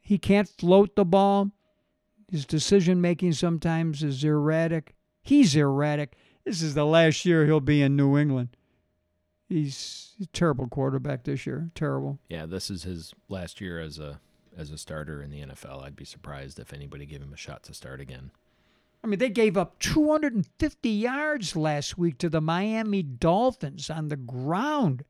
he 0.00 0.16
can't 0.16 0.48
float 0.48 0.96
the 0.96 1.04
ball. 1.04 1.50
His 2.30 2.46
decision 2.46 3.00
making 3.00 3.32
sometimes 3.32 4.02
is 4.02 4.22
erratic. 4.22 4.94
He's 5.22 5.56
erratic. 5.56 6.16
This 6.44 6.62
is 6.62 6.74
the 6.74 6.86
last 6.86 7.24
year 7.24 7.44
he'll 7.46 7.60
be 7.60 7.82
in 7.82 7.96
New 7.96 8.16
England. 8.16 8.56
He's 9.48 10.14
a 10.22 10.26
terrible 10.26 10.68
quarterback 10.68 11.24
this 11.24 11.46
year. 11.46 11.70
Terrible. 11.74 12.18
Yeah, 12.28 12.46
this 12.46 12.70
is 12.70 12.84
his 12.84 13.14
last 13.28 13.60
year 13.60 13.80
as 13.80 13.98
a 13.98 14.20
as 14.56 14.70
a 14.70 14.78
starter 14.78 15.22
in 15.22 15.30
the 15.30 15.40
NFL. 15.40 15.84
I'd 15.84 15.96
be 15.96 16.04
surprised 16.04 16.58
if 16.58 16.72
anybody 16.72 17.06
gave 17.06 17.22
him 17.22 17.32
a 17.32 17.36
shot 17.36 17.62
to 17.64 17.74
start 17.74 18.00
again. 18.00 18.30
I 19.02 19.06
mean, 19.06 19.18
they 19.18 19.30
gave 19.30 19.56
up 19.56 19.78
250 19.78 20.88
yards 20.88 21.54
last 21.54 21.96
week 21.96 22.18
to 22.18 22.28
the 22.28 22.40
Miami 22.40 23.02
Dolphins 23.02 23.90
on 23.90 24.08
the 24.08 24.16
ground. 24.16 25.04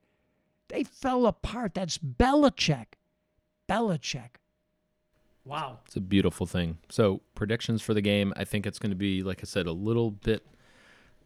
They 0.68 0.84
fell 0.84 1.26
apart. 1.26 1.74
That's 1.74 1.96
Belichick. 1.98 2.86
Belichick. 3.68 4.36
Wow. 5.44 5.78
It's 5.86 5.96
a 5.96 6.00
beautiful 6.00 6.44
thing. 6.46 6.78
So 6.90 7.22
predictions 7.34 7.80
for 7.80 7.94
the 7.94 8.02
game, 8.02 8.34
I 8.36 8.44
think 8.44 8.66
it's 8.66 8.78
going 8.78 8.90
to 8.90 8.96
be, 8.96 9.22
like 9.22 9.40
I 9.40 9.44
said, 9.46 9.66
a 9.66 9.72
little 9.72 10.10
bit 10.10 10.44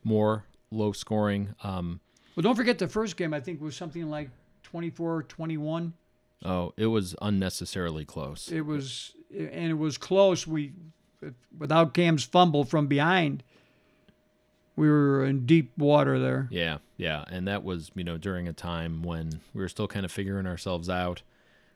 more 0.05 0.44
low 0.70 0.92
scoring. 0.92 1.55
Um, 1.64 2.01
Well, 2.37 2.42
don't 2.42 2.55
forget 2.57 2.79
the 2.79 2.88
first 2.88 3.16
game, 3.16 3.35
I 3.35 3.40
think, 3.40 3.61
was 3.61 3.77
something 3.77 4.09
like 4.09 4.31
24 4.62 5.25
21. 5.25 5.92
oh, 6.44 6.72
it 6.77 6.87
was 6.87 7.14
unnecessarily 7.20 8.05
close. 8.05 8.51
It 8.51 8.62
was, 8.64 9.14
and 9.31 9.70
it 9.70 9.79
was 9.79 9.98
close. 9.98 10.46
We, 10.46 10.72
without 11.56 11.94
Cam's 11.94 12.24
fumble 12.24 12.64
from 12.64 12.87
behind, 12.87 13.42
we 14.76 14.88
were 14.88 15.24
in 15.24 15.46
deep 15.46 15.76
water 15.76 16.18
there. 16.18 16.48
Yeah, 16.50 16.78
yeah, 16.96 17.24
and 17.30 17.46
that 17.48 17.64
was 17.64 17.90
you 17.94 18.04
know 18.04 18.18
during 18.18 18.48
a 18.48 18.52
time 18.52 19.02
when 19.02 19.40
we 19.54 19.61
were 19.61 19.68
still 19.68 19.88
kind 19.88 20.04
of 20.04 20.12
figuring 20.12 20.46
ourselves 20.46 20.88
out. 20.88 21.22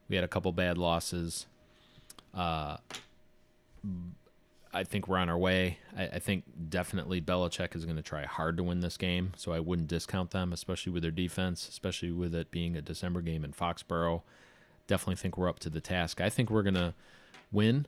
We 0.09 0.17
had 0.17 0.25
a 0.25 0.29
couple 0.29 0.53
bad 0.53 0.79
losses. 0.79 1.47
Uh, 2.33 2.77
I 4.73 4.85
think 4.85 5.09
we're 5.09 5.17
on 5.19 5.29
our 5.29 5.39
way. 5.39 5.79
I, 5.97 6.07
I 6.07 6.19
think 6.19 6.45
definitely 6.69 7.21
Belichick 7.21 7.75
is 7.75 7.85
going 7.85 7.97
to 7.97 8.03
try 8.03 8.25
hard 8.25 8.57
to 8.59 8.63
win 8.63 8.81
this 8.81 8.97
game, 8.97 9.33
so 9.37 9.53
I 9.53 9.61
wouldn't 9.61 9.89
discount 9.89 10.31
them, 10.31 10.53
especially 10.53 10.93
with 10.93 11.03
their 11.03 11.11
defense, 11.11 11.69
especially 11.69 12.13
with 12.13 12.35
it 12.35 12.51
being 12.51 12.77
a 12.77 12.83
December 12.83 13.21
game 13.21 13.45
in 13.45 13.53
Foxborough. 13.53 14.23
Definitely 14.87 15.17
think 15.17 15.37
we're 15.37 15.49
up 15.49 15.59
to 15.61 15.71
the 15.71 15.81
task. 15.81 16.21
I 16.21 16.29
think 16.29 16.51
we're 16.51 16.63
going 16.63 16.75
to 16.75 16.95
win 17.51 17.87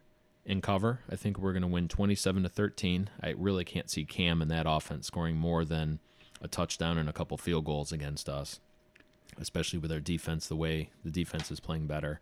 and 0.48 0.62
cover. 0.62 1.00
I 1.10 1.14
think 1.14 1.38
we're 1.38 1.52
going 1.52 1.62
to 1.62 1.68
win 1.68 1.86
27 1.86 2.42
to 2.42 2.48
13. 2.48 3.10
I 3.22 3.34
really 3.36 3.64
can't 3.64 3.90
see 3.90 4.04
Cam 4.04 4.42
in 4.42 4.48
that 4.48 4.64
offense 4.66 5.06
scoring 5.06 5.36
more 5.36 5.64
than 5.64 6.00
a 6.40 6.48
touchdown 6.48 6.98
and 6.98 7.08
a 7.08 7.12
couple 7.12 7.36
field 7.36 7.66
goals 7.66 7.92
against 7.92 8.28
us, 8.28 8.58
especially 9.38 9.78
with 9.78 9.92
our 9.92 10.00
defense, 10.00 10.48
the 10.48 10.56
way 10.56 10.90
the 11.04 11.10
defense 11.10 11.50
is 11.50 11.60
playing 11.60 11.86
better. 11.86 12.20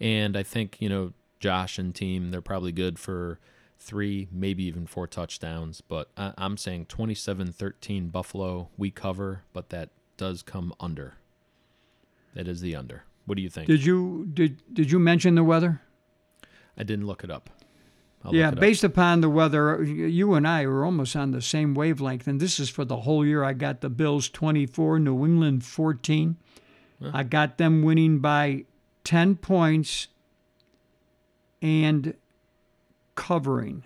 And 0.00 0.36
I 0.36 0.42
think, 0.42 0.78
you 0.80 0.88
know, 0.88 1.12
Josh 1.38 1.78
and 1.78 1.94
team, 1.94 2.30
they're 2.30 2.40
probably 2.40 2.72
good 2.72 2.98
for 2.98 3.38
three, 3.78 4.28
maybe 4.32 4.64
even 4.64 4.86
four 4.86 5.06
touchdowns. 5.06 5.80
But 5.80 6.08
I, 6.16 6.32
I'm 6.36 6.56
saying 6.56 6.86
27 6.86 7.52
13 7.52 8.08
Buffalo, 8.08 8.68
we 8.76 8.90
cover, 8.90 9.42
but 9.52 9.68
that 9.70 9.90
does 10.16 10.42
come 10.42 10.74
under. 10.80 11.14
That 12.34 12.48
is 12.48 12.60
the 12.60 12.74
under. 12.74 13.04
What 13.26 13.36
do 13.36 13.42
you 13.42 13.50
think? 13.50 13.68
Did 13.68 13.84
you 13.84 14.28
did 14.32 14.62
did 14.72 14.90
you 14.90 14.98
mention 14.98 15.36
the 15.36 15.44
weather? 15.44 15.80
I 16.76 16.82
didn't 16.82 17.06
look 17.06 17.24
it 17.24 17.30
up. 17.30 17.50
I'll 18.24 18.34
yeah, 18.34 18.48
it 18.48 18.54
up. 18.54 18.60
based 18.60 18.84
upon 18.84 19.20
the 19.20 19.28
weather, 19.28 19.82
you 19.82 20.34
and 20.34 20.46
I 20.46 20.66
were 20.66 20.84
almost 20.84 21.16
on 21.16 21.32
the 21.32 21.42
same 21.42 21.74
wavelength, 21.74 22.26
and 22.26 22.40
this 22.40 22.60
is 22.60 22.68
for 22.68 22.84
the 22.84 22.98
whole 22.98 23.26
year. 23.26 23.42
I 23.42 23.52
got 23.52 23.80
the 23.80 23.90
Bills 23.90 24.28
24, 24.28 25.00
New 25.00 25.24
England 25.24 25.64
14. 25.64 26.36
I 27.12 27.24
got 27.24 27.58
them 27.58 27.82
winning 27.82 28.20
by 28.20 28.64
10 29.04 29.36
points 29.36 30.08
and 31.60 32.14
covering. 33.14 33.84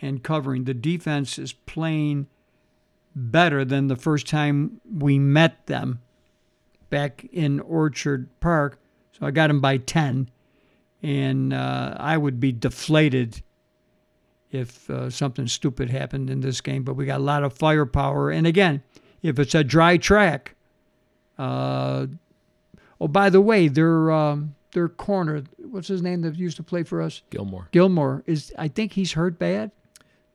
And 0.00 0.22
covering. 0.22 0.64
The 0.64 0.74
defense 0.74 1.38
is 1.38 1.52
playing 1.52 2.28
better 3.14 3.64
than 3.64 3.88
the 3.88 3.96
first 3.96 4.26
time 4.26 4.80
we 4.90 5.18
met 5.18 5.66
them 5.66 6.00
back 6.90 7.24
in 7.32 7.60
Orchard 7.60 8.28
Park. 8.40 8.78
So 9.12 9.26
I 9.26 9.30
got 9.30 9.48
them 9.48 9.60
by 9.60 9.78
10 9.78 10.30
and 11.02 11.52
uh, 11.52 11.96
I 11.98 12.16
would 12.16 12.40
be 12.40 12.52
deflated 12.52 13.42
if 14.50 14.88
uh, 14.88 15.10
something 15.10 15.46
stupid 15.46 15.90
happened 15.90 16.30
in 16.30 16.40
this 16.40 16.60
game. 16.60 16.82
But 16.82 16.94
we 16.94 17.06
got 17.06 17.20
a 17.20 17.24
lot 17.24 17.44
of 17.44 17.52
firepower, 17.52 18.30
and 18.30 18.46
again, 18.46 18.82
if 19.22 19.38
it's 19.38 19.54
a 19.54 19.64
dry 19.64 19.96
track, 19.96 20.54
uh, 21.38 22.06
oh 23.00 23.08
by 23.08 23.30
the 23.30 23.40
way, 23.40 23.68
their 23.68 24.10
um, 24.10 24.54
their 24.72 24.88
corner, 24.88 25.42
what's 25.58 25.88
his 25.88 26.02
name 26.02 26.22
that 26.22 26.36
used 26.36 26.56
to 26.58 26.62
play 26.62 26.82
for 26.82 27.02
us, 27.02 27.22
Gilmore. 27.30 27.68
Gilmore 27.72 28.22
is. 28.26 28.52
I 28.58 28.68
think 28.68 28.92
he's 28.92 29.12
hurt 29.12 29.38
bad. 29.38 29.70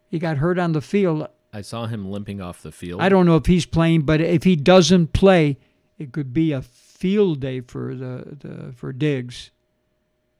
He 0.09 0.19
got 0.19 0.37
hurt 0.37 0.59
on 0.59 0.73
the 0.73 0.81
field. 0.81 1.27
I 1.53 1.61
saw 1.61 1.85
him 1.85 2.09
limping 2.09 2.41
off 2.41 2.61
the 2.61 2.71
field. 2.71 3.01
I 3.01 3.09
don't 3.09 3.25
know 3.25 3.35
if 3.35 3.45
he's 3.45 3.65
playing, 3.65 4.03
but 4.03 4.21
if 4.21 4.43
he 4.43 4.55
doesn't 4.55 5.13
play, 5.13 5.57
it 5.97 6.11
could 6.11 6.33
be 6.33 6.51
a 6.51 6.61
field 6.61 7.39
day 7.39 7.61
for 7.61 7.93
the, 7.93 8.37
the 8.39 8.73
for 8.75 8.93
Diggs. 8.93 9.51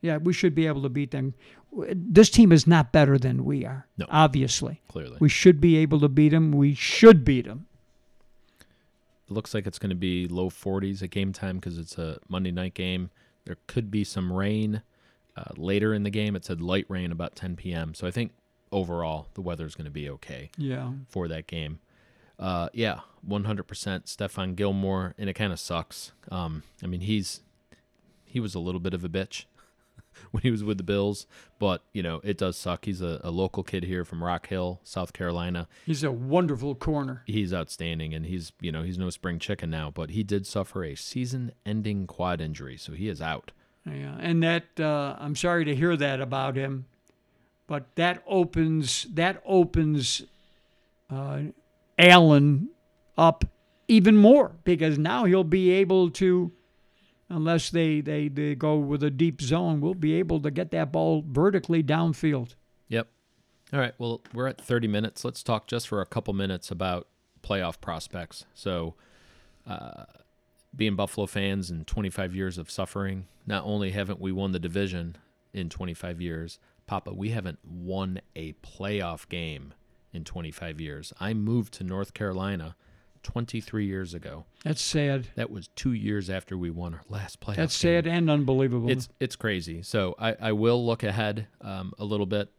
Yeah, 0.02 0.18
we 0.18 0.32
should 0.32 0.54
be 0.54 0.66
able 0.66 0.82
to 0.82 0.88
beat 0.88 1.12
them. 1.12 1.34
This 1.94 2.28
team 2.28 2.52
is 2.52 2.66
not 2.66 2.92
better 2.92 3.16
than 3.18 3.44
we 3.44 3.64
are. 3.64 3.86
No. 3.96 4.04
obviously, 4.10 4.82
clearly. 4.88 5.16
we 5.20 5.28
should 5.30 5.60
be 5.60 5.76
able 5.78 6.00
to 6.00 6.08
beat 6.08 6.30
them. 6.30 6.52
We 6.52 6.74
should 6.74 7.24
beat 7.24 7.46
them. 7.46 7.66
It 8.60 9.32
looks 9.32 9.54
like 9.54 9.66
it's 9.66 9.78
going 9.78 9.90
to 9.90 9.96
be 9.96 10.28
low 10.28 10.50
40s 10.50 11.02
at 11.02 11.10
game 11.10 11.32
time 11.32 11.56
because 11.56 11.78
it's 11.78 11.96
a 11.96 12.18
Monday 12.28 12.50
night 12.50 12.74
game. 12.74 13.10
There 13.46 13.56
could 13.66 13.90
be 13.90 14.04
some 14.04 14.30
rain 14.32 14.82
uh, 15.36 15.44
later 15.56 15.94
in 15.94 16.02
the 16.02 16.10
game. 16.10 16.36
It 16.36 16.44
said 16.44 16.60
light 16.60 16.84
rain 16.88 17.10
about 17.12 17.34
10 17.34 17.56
p.m. 17.56 17.94
So 17.94 18.06
I 18.06 18.10
think 18.10 18.32
overall 18.70 19.28
the 19.34 19.40
weather 19.40 19.64
is 19.64 19.74
going 19.74 19.84
to 19.86 19.90
be 19.90 20.10
okay 20.10 20.50
Yeah, 20.58 20.92
for 21.08 21.28
that 21.28 21.46
game. 21.46 21.78
Uh, 22.38 22.68
yeah, 22.72 23.00
100% 23.26 23.64
Stephon 23.64 24.56
Gilmore, 24.56 25.14
and 25.16 25.30
it 25.30 25.34
kind 25.34 25.52
of 25.52 25.60
sucks. 25.60 26.12
Um, 26.30 26.64
I 26.82 26.86
mean, 26.86 27.02
he's 27.02 27.40
he 28.24 28.40
was 28.40 28.54
a 28.54 28.58
little 28.58 28.80
bit 28.80 28.94
of 28.94 29.04
a 29.04 29.08
bitch 29.08 29.44
when 30.30 30.42
he 30.42 30.50
was 30.50 30.64
with 30.64 30.78
the 30.78 30.82
Bills. 30.82 31.26
But 31.58 31.82
you 31.92 32.02
know, 32.02 32.20
it 32.24 32.38
does 32.38 32.56
suck. 32.56 32.84
He's 32.84 33.00
a, 33.00 33.20
a 33.22 33.30
local 33.30 33.62
kid 33.62 33.84
here 33.84 34.04
from 34.04 34.22
Rock 34.22 34.48
Hill, 34.48 34.80
South 34.84 35.12
Carolina. 35.12 35.68
He's 35.86 36.04
a 36.04 36.12
wonderful 36.12 36.74
corner. 36.74 37.22
He's 37.26 37.52
outstanding, 37.52 38.14
and 38.14 38.26
he's 38.26 38.52
you 38.60 38.72
know 38.72 38.82
he's 38.82 38.98
no 38.98 39.10
spring 39.10 39.38
chicken 39.38 39.70
now. 39.70 39.90
But 39.90 40.10
he 40.10 40.22
did 40.22 40.46
suffer 40.46 40.84
a 40.84 40.94
season-ending 40.94 42.06
quad 42.06 42.40
injury, 42.40 42.76
so 42.76 42.92
he 42.92 43.08
is 43.08 43.20
out. 43.20 43.52
Yeah, 43.86 44.16
and 44.20 44.42
that 44.42 44.78
uh, 44.78 45.16
I'm 45.18 45.34
sorry 45.34 45.64
to 45.64 45.74
hear 45.74 45.96
that 45.96 46.20
about 46.20 46.56
him, 46.56 46.86
but 47.66 47.94
that 47.96 48.22
opens 48.26 49.06
that 49.14 49.42
opens 49.44 50.22
uh, 51.10 51.42
Allen 51.98 52.68
up 53.18 53.44
even 53.88 54.16
more 54.16 54.52
because 54.64 54.98
now 54.98 55.24
he'll 55.24 55.44
be 55.44 55.70
able 55.70 56.10
to, 56.10 56.52
unless 57.32 57.70
they, 57.70 58.00
they, 58.00 58.28
they 58.28 58.54
go 58.54 58.76
with 58.76 59.02
a 59.02 59.10
deep 59.10 59.40
zone, 59.40 59.80
we'll 59.80 59.94
be 59.94 60.14
able 60.14 60.40
to 60.40 60.50
get 60.50 60.70
that 60.70 60.92
ball 60.92 61.24
vertically 61.26 61.82
downfield. 61.82 62.54
Yep. 62.88 63.08
All 63.72 63.80
right. 63.80 63.94
Well, 63.98 64.20
we're 64.32 64.48
at 64.48 64.60
30 64.60 64.88
minutes. 64.88 65.24
Let's 65.24 65.42
talk 65.42 65.66
just 65.66 65.88
for 65.88 66.00
a 66.00 66.06
couple 66.06 66.34
minutes 66.34 66.70
about 66.70 67.08
playoff 67.42 67.80
prospects. 67.80 68.44
So, 68.54 68.94
uh, 69.66 70.04
being 70.74 70.96
Buffalo 70.96 71.26
fans 71.26 71.70
and 71.70 71.86
25 71.86 72.34
years 72.34 72.58
of 72.58 72.70
suffering, 72.70 73.26
not 73.46 73.64
only 73.64 73.90
haven't 73.90 74.20
we 74.20 74.32
won 74.32 74.52
the 74.52 74.58
division 74.58 75.16
in 75.52 75.68
25 75.68 76.20
years, 76.20 76.58
Papa, 76.86 77.12
we 77.12 77.30
haven't 77.30 77.58
won 77.64 78.20
a 78.34 78.54
playoff 78.54 79.28
game 79.28 79.74
in 80.12 80.24
25 80.24 80.80
years. 80.80 81.12
I 81.20 81.34
moved 81.34 81.74
to 81.74 81.84
North 81.84 82.14
Carolina 82.14 82.76
23 83.22 83.86
years 83.86 84.14
ago. 84.14 84.44
That's 84.64 84.82
sad. 84.82 85.28
That 85.36 85.50
was 85.50 85.68
two 85.68 85.92
years 85.92 86.28
after 86.30 86.56
we 86.56 86.70
won 86.70 86.94
our 86.94 87.02
last 87.08 87.40
playoff. 87.40 87.56
That's 87.56 87.80
game. 87.80 88.04
sad 88.04 88.06
and 88.06 88.30
unbelievable. 88.30 88.90
It's 88.90 89.08
it's 89.20 89.36
crazy. 89.36 89.82
So 89.82 90.14
I, 90.18 90.36
I 90.40 90.52
will 90.52 90.84
look 90.84 91.02
ahead 91.02 91.46
um, 91.60 91.92
a 91.98 92.04
little 92.04 92.26
bit. 92.26 92.50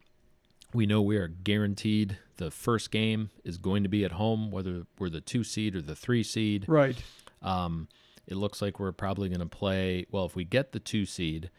We 0.74 0.86
know 0.86 1.02
we 1.02 1.18
are 1.18 1.28
guaranteed 1.28 2.18
the 2.38 2.50
first 2.50 2.92
game 2.92 3.30
is 3.44 3.58
going 3.58 3.84
to 3.84 3.90
be 3.90 4.04
at 4.04 4.14
home, 4.14 4.52
whether 4.52 4.86
we're 4.98 5.10
the 5.10 5.22
two 5.22 5.44
seed 5.44 5.76
or 5.76 5.82
the 5.82 5.96
three 5.96 6.24
seed. 6.24 6.66
right. 6.68 6.96
Um, 7.42 7.88
it 8.26 8.36
looks 8.36 8.62
like 8.62 8.80
we're 8.80 8.94
probably 8.94 9.28
going 9.28 9.42
to 9.42 9.46
play. 9.46 10.06
Well, 10.10 10.26
if 10.26 10.36
we 10.36 10.46
get 10.46 10.72
the 10.72 10.80
two 10.80 11.06
seed, 11.06 11.50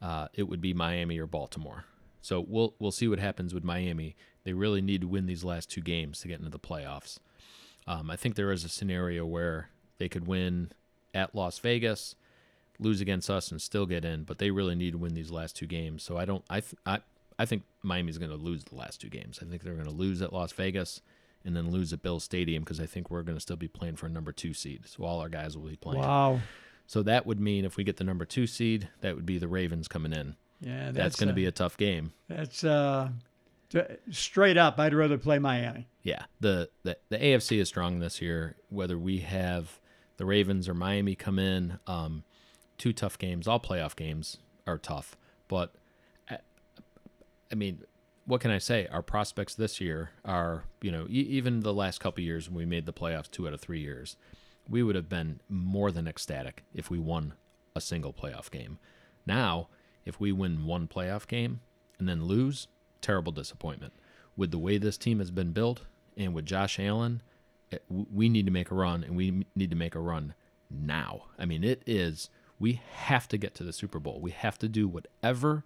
uh, 0.00 0.28
it 0.32 0.44
would 0.44 0.60
be 0.60 0.72
Miami 0.72 1.18
or 1.18 1.26
Baltimore. 1.26 1.84
So 2.22 2.40
we'll 2.40 2.74
we'll 2.78 2.90
see 2.90 3.06
what 3.08 3.18
happens 3.18 3.52
with 3.52 3.62
Miami. 3.62 4.16
They 4.44 4.54
really 4.54 4.80
need 4.80 5.02
to 5.02 5.08
win 5.08 5.26
these 5.26 5.44
last 5.44 5.70
two 5.70 5.82
games 5.82 6.20
to 6.20 6.28
get 6.28 6.38
into 6.38 6.50
the 6.50 6.58
playoffs. 6.58 7.18
Um, 7.86 8.10
I 8.10 8.16
think 8.16 8.34
there 8.34 8.52
is 8.52 8.64
a 8.64 8.68
scenario 8.68 9.26
where 9.26 9.68
they 9.98 10.08
could 10.08 10.26
win 10.26 10.70
at 11.12 11.34
Las 11.34 11.58
Vegas, 11.58 12.14
lose 12.78 13.00
against 13.00 13.30
us, 13.30 13.50
and 13.50 13.60
still 13.60 13.86
get 13.86 14.04
in. 14.04 14.24
But 14.24 14.38
they 14.38 14.50
really 14.50 14.74
need 14.74 14.92
to 14.92 14.98
win 14.98 15.14
these 15.14 15.30
last 15.30 15.56
two 15.56 15.66
games. 15.66 16.02
So 16.02 16.16
I 16.16 16.24
don't. 16.24 16.44
I 16.48 16.60
th- 16.60 16.76
I 16.86 17.00
I 17.38 17.46
think 17.46 17.64
Miami's 17.82 18.18
going 18.18 18.30
to 18.30 18.36
lose 18.36 18.64
the 18.64 18.76
last 18.76 19.00
two 19.00 19.08
games. 19.08 19.40
I 19.42 19.46
think 19.46 19.62
they're 19.62 19.74
going 19.74 19.86
to 19.86 19.90
lose 19.90 20.22
at 20.22 20.32
Las 20.32 20.52
Vegas 20.52 21.00
and 21.44 21.56
then 21.56 21.70
lose 21.70 21.92
at 21.92 22.02
Bill 22.02 22.20
Stadium 22.20 22.62
because 22.62 22.80
I 22.80 22.86
think 22.86 23.10
we're 23.10 23.22
going 23.22 23.36
to 23.36 23.40
still 23.40 23.56
be 23.56 23.68
playing 23.68 23.96
for 23.96 24.06
a 24.06 24.10
number 24.10 24.32
two 24.32 24.54
seed. 24.54 24.82
So 24.86 25.04
all 25.04 25.20
our 25.20 25.28
guys 25.28 25.56
will 25.56 25.68
be 25.68 25.76
playing. 25.76 26.00
Wow. 26.02 26.40
So 26.86 27.02
that 27.02 27.26
would 27.26 27.40
mean 27.40 27.64
if 27.64 27.76
we 27.76 27.84
get 27.84 27.96
the 27.96 28.04
number 28.04 28.24
two 28.24 28.46
seed, 28.46 28.88
that 29.00 29.14
would 29.14 29.26
be 29.26 29.38
the 29.38 29.48
Ravens 29.48 29.88
coming 29.88 30.12
in. 30.12 30.36
Yeah, 30.60 30.86
that's, 30.86 30.96
That's, 30.96 31.16
going 31.16 31.28
to 31.28 31.34
be 31.34 31.46
a 31.46 31.52
tough 31.52 31.76
game. 31.76 32.12
That's 32.28 32.64
uh, 32.64 33.08
straight 34.10 34.56
up. 34.56 34.78
I'd 34.78 34.94
rather 34.94 35.18
play 35.18 35.38
Miami. 35.38 35.88
Yeah, 36.02 36.24
the, 36.40 36.68
the 36.82 36.96
the 37.08 37.18
AFC 37.18 37.58
is 37.60 37.68
strong 37.68 37.98
this 37.98 38.20
year. 38.20 38.56
Whether 38.68 38.98
we 38.98 39.18
have 39.18 39.80
the 40.16 40.24
Ravens 40.24 40.68
or 40.68 40.74
Miami 40.74 41.14
come 41.14 41.38
in, 41.38 41.78
um, 41.86 42.24
two 42.78 42.92
tough 42.92 43.18
games. 43.18 43.48
All 43.48 43.60
playoff 43.60 43.96
games 43.96 44.38
are 44.66 44.78
tough, 44.78 45.16
but 45.48 45.74
I, 46.30 46.38
I 47.50 47.54
mean, 47.54 47.82
what 48.26 48.40
can 48.40 48.50
I 48.50 48.58
say? 48.58 48.86
Our 48.90 49.02
prospects 49.02 49.54
this 49.54 49.80
year 49.80 50.10
are, 50.24 50.64
you 50.80 50.90
know, 50.90 51.06
e- 51.08 51.26
even 51.30 51.60
the 51.60 51.74
last 51.74 52.00
couple 52.00 52.22
years 52.22 52.48
when 52.48 52.56
we 52.56 52.64
made 52.64 52.86
the 52.86 52.92
playoffs, 52.92 53.30
two 53.30 53.46
out 53.46 53.54
of 53.54 53.60
three 53.60 53.80
years, 53.80 54.16
we 54.68 54.82
would 54.82 54.94
have 54.94 55.08
been 55.08 55.40
more 55.48 55.90
than 55.90 56.08
ecstatic 56.08 56.64
if 56.74 56.90
we 56.90 56.98
won 56.98 57.34
a 57.74 57.80
single 57.80 58.12
playoff 58.12 58.50
game. 58.50 58.78
Now, 59.26 59.68
if 60.04 60.20
we 60.20 60.32
win 60.32 60.64
one 60.64 60.86
playoff 60.86 61.26
game 61.26 61.60
and 61.98 62.08
then 62.08 62.24
lose, 62.24 62.68
terrible 63.04 63.32
disappointment. 63.32 63.92
With 64.36 64.50
the 64.50 64.58
way 64.58 64.78
this 64.78 64.96
team 64.96 65.18
has 65.18 65.30
been 65.30 65.52
built 65.52 65.82
and 66.16 66.34
with 66.34 66.46
Josh 66.46 66.80
Allen, 66.80 67.22
eh, 67.70 67.76
it- 67.76 67.84
we 67.88 68.28
need 68.28 68.46
to 68.46 68.52
make 68.52 68.70
a 68.70 68.74
run 68.74 69.04
and 69.04 69.14
we 69.14 69.44
need 69.54 69.70
to 69.70 69.76
make 69.76 69.94
a 69.94 70.00
run 70.00 70.34
now. 70.70 71.26
I 71.38 71.44
mean, 71.44 71.62
it 71.62 71.82
is, 71.86 72.30
we 72.58 72.80
have 72.94 73.28
to 73.28 73.36
get 73.36 73.54
to 73.56 73.64
the 73.64 73.72
Super 73.72 73.98
Bowl. 74.00 74.20
We 74.20 74.30
have 74.30 74.58
to 74.58 74.68
do 74.68 74.88
whatever 74.88 75.64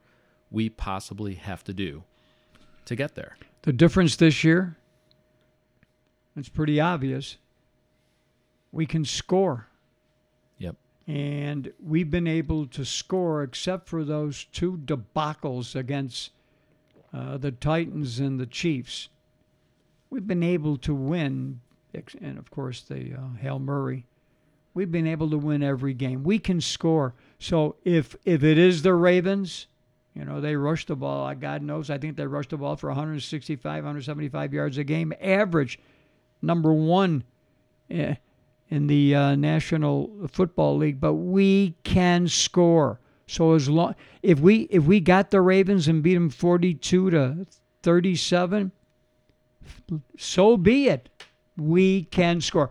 we 0.50 0.68
possibly 0.68 1.34
have 1.34 1.62
to 1.64 1.72
do 1.72 2.02
to 2.86 2.96
get 2.96 3.14
there. 3.14 3.36
The 3.62 3.72
difference 3.72 4.16
this 4.16 4.42
year, 4.42 4.76
it's 6.36 6.48
pretty 6.48 6.80
obvious. 6.80 7.36
We 8.72 8.84
can 8.84 9.04
score. 9.04 9.68
Yep. 10.58 10.76
And 11.06 11.72
we've 11.80 12.10
been 12.10 12.26
able 12.26 12.66
to 12.66 12.84
score 12.84 13.42
except 13.42 13.88
for 13.88 14.04
those 14.04 14.44
two 14.44 14.78
debacles 14.78 15.74
against 15.76 16.32
uh, 17.12 17.38
the 17.38 17.52
Titans 17.52 18.20
and 18.20 18.38
the 18.38 18.46
Chiefs. 18.46 19.08
We've 20.10 20.26
been 20.26 20.42
able 20.42 20.76
to 20.78 20.94
win, 20.94 21.60
and 22.20 22.38
of 22.38 22.50
course, 22.50 22.82
the 22.82 23.14
uh, 23.14 23.58
Murray. 23.58 24.06
We've 24.74 24.92
been 24.92 25.06
able 25.06 25.30
to 25.30 25.38
win 25.38 25.62
every 25.62 25.94
game. 25.94 26.22
We 26.22 26.38
can 26.38 26.60
score. 26.60 27.14
So 27.38 27.76
if 27.84 28.16
if 28.24 28.44
it 28.44 28.58
is 28.58 28.82
the 28.82 28.94
Ravens, 28.94 29.66
you 30.14 30.24
know, 30.24 30.40
they 30.40 30.56
rush 30.56 30.86
the 30.86 30.96
ball. 30.96 31.26
uh, 31.26 31.34
God 31.34 31.62
knows, 31.62 31.90
I 31.90 31.98
think 31.98 32.16
they 32.16 32.26
rush 32.26 32.48
the 32.48 32.56
ball 32.56 32.74
for 32.76 32.88
165, 32.88 33.62
175 33.62 34.52
yards 34.52 34.76
a 34.76 34.84
game, 34.84 35.12
average, 35.20 35.78
number 36.42 36.72
one 36.72 37.22
eh, 37.88 38.16
in 38.68 38.88
the 38.88 39.14
uh, 39.14 39.36
National 39.36 40.10
Football 40.28 40.76
League. 40.76 41.00
But 41.00 41.14
we 41.14 41.76
can 41.84 42.26
score. 42.26 42.98
So 43.28 43.52
as 43.52 43.68
long 43.68 43.94
if 44.22 44.40
we 44.40 44.62
if 44.70 44.84
we 44.84 45.00
got 45.00 45.30
the 45.30 45.40
Ravens 45.40 45.86
and 45.86 46.02
beat 46.02 46.14
them 46.14 46.30
42 46.30 47.10
to 47.10 47.46
37, 47.82 48.72
so 50.16 50.56
be 50.56 50.88
it. 50.88 51.08
We 51.56 52.04
can 52.04 52.40
score. 52.40 52.70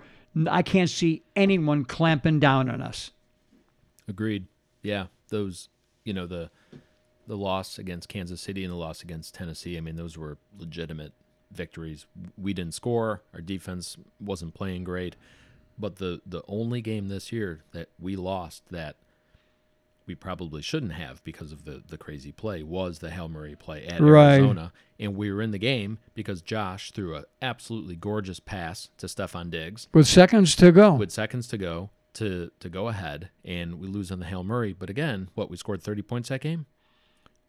I 0.49 0.63
can't 0.63 0.89
see 0.89 1.23
anyone 1.35 1.85
clamping 1.85 2.39
down 2.39 2.69
on 2.69 2.81
us. 2.81 3.11
Agreed. 4.07 4.47
Yeah, 4.81 5.07
those, 5.29 5.69
you 6.03 6.13
know, 6.13 6.25
the 6.25 6.49
the 7.27 7.37
loss 7.37 7.77
against 7.77 8.09
Kansas 8.09 8.41
City 8.41 8.63
and 8.63 8.71
the 8.71 8.77
loss 8.77 9.03
against 9.03 9.35
Tennessee. 9.35 9.77
I 9.77 9.81
mean, 9.81 9.95
those 9.95 10.17
were 10.17 10.37
legitimate 10.57 11.13
victories. 11.51 12.07
We 12.37 12.53
didn't 12.53 12.73
score. 12.73 13.21
Our 13.33 13.41
defense 13.41 13.97
wasn't 14.19 14.53
playing 14.53 14.85
great, 14.85 15.15
but 15.77 15.97
the 15.97 16.21
the 16.25 16.41
only 16.47 16.81
game 16.81 17.09
this 17.09 17.31
year 17.31 17.61
that 17.73 17.89
we 17.99 18.15
lost 18.15 18.63
that 18.71 18.95
we 20.07 20.15
probably 20.15 20.61
shouldn't 20.61 20.93
have 20.93 21.23
because 21.23 21.51
of 21.51 21.65
the 21.65 21.83
the 21.87 21.97
crazy 21.97 22.31
play 22.31 22.63
was 22.63 22.99
the 22.99 23.09
Hail 23.11 23.27
Murray 23.29 23.55
play 23.55 23.85
at 23.85 23.99
Right. 24.01 24.35
Arizona, 24.35 24.71
and 24.99 25.15
we 25.15 25.31
were 25.31 25.41
in 25.41 25.51
the 25.51 25.57
game 25.59 25.99
because 26.13 26.41
Josh 26.41 26.91
threw 26.91 27.15
a 27.15 27.25
absolutely 27.41 27.95
gorgeous 27.95 28.39
pass 28.39 28.89
to 28.97 29.07
Stefon 29.07 29.49
Diggs 29.49 29.87
With 29.93 30.07
seconds 30.07 30.55
to 30.57 30.71
go. 30.71 30.93
with 30.95 31.11
seconds 31.11 31.47
to 31.49 31.57
go 31.57 31.89
to 32.13 32.49
to 32.59 32.69
go 32.69 32.87
ahead 32.87 33.29
and 33.45 33.79
we 33.79 33.87
lose 33.87 34.11
on 34.11 34.19
the 34.19 34.25
Hail 34.25 34.43
Murray. 34.43 34.73
But 34.73 34.89
again, 34.89 35.29
what 35.35 35.51
we 35.51 35.57
scored 35.57 35.83
30 35.83 36.01
points 36.01 36.29
that 36.29 36.41
game? 36.41 36.65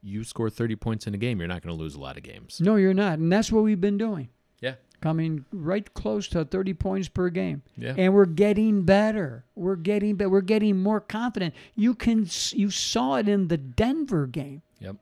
You 0.03 0.23
score 0.25 0.49
30 0.51 0.77
points 0.77 1.07
in 1.07 1.15
a 1.15 1.19
game, 1.19 1.39
you're 1.39 1.49
not 1.49 1.63
going 1.63 1.77
to 1.77 1.83
lose 1.83 1.95
a 1.95 2.01
lot 2.01 2.17
of 2.17 2.23
games. 2.23 2.61
no, 2.61 2.77
you're 2.77 2.95
not. 2.95 3.19
And 3.19 3.33
that's 3.33 3.51
what 3.51 3.65
we've 3.65 3.81
been 3.81 3.99
doing. 3.99 4.29
Yeah. 4.61 4.75
Coming 5.01 5.45
right 5.53 5.93
close 5.95 6.27
to 6.29 6.45
30 6.45 6.75
points 6.75 7.09
per 7.09 7.29
game. 7.29 7.63
Yeah. 7.77 7.95
And 7.97 8.15
we're 8.15 8.27
getting 8.27 8.83
better. 8.83 9.45
We're 9.55 9.77
getting 9.77 10.17
better. 10.17 10.29
We're 10.29 10.41
getting 10.41 10.77
more 10.83 11.01
confident. 11.01 11.55
You 11.77 11.95
can 11.95 12.27
you 12.51 12.71
saw 12.71 13.17
it 13.17 13.29
in 13.29 13.47
the 13.47 13.57
Denver 13.57 14.27
game. 14.27 14.63
Yep. 14.81 14.97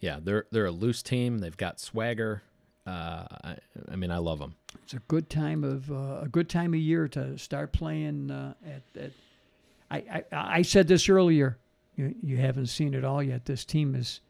Yeah, 0.00 0.18
they're 0.22 0.46
they're 0.52 0.66
a 0.66 0.70
loose 0.70 1.02
team. 1.02 1.38
They've 1.38 1.56
got 1.56 1.80
swagger. 1.80 2.42
Uh, 2.86 3.24
I, 3.44 3.56
I 3.90 3.96
mean, 3.96 4.10
I 4.10 4.18
love 4.18 4.40
them. 4.40 4.54
It's 4.82 4.94
a 4.94 5.00
good 5.08 5.30
time 5.30 5.62
of 5.64 5.90
uh, 5.90 6.20
a 6.22 6.28
good 6.30 6.48
time 6.48 6.74
of 6.74 6.80
year 6.80 7.08
to 7.08 7.38
start 7.38 7.72
playing 7.72 8.30
uh, 8.30 8.54
at, 8.66 9.02
at 9.02 9.12
I, 9.90 10.24
I 10.32 10.58
I 10.58 10.62
said 10.62 10.88
this 10.88 11.08
earlier. 11.08 11.58
You 11.96 12.14
you 12.22 12.36
haven't 12.38 12.66
seen 12.66 12.94
it 12.94 13.04
all 13.04 13.22
yet. 13.22 13.44
This 13.44 13.64
team 13.64 13.94
is 13.94 14.20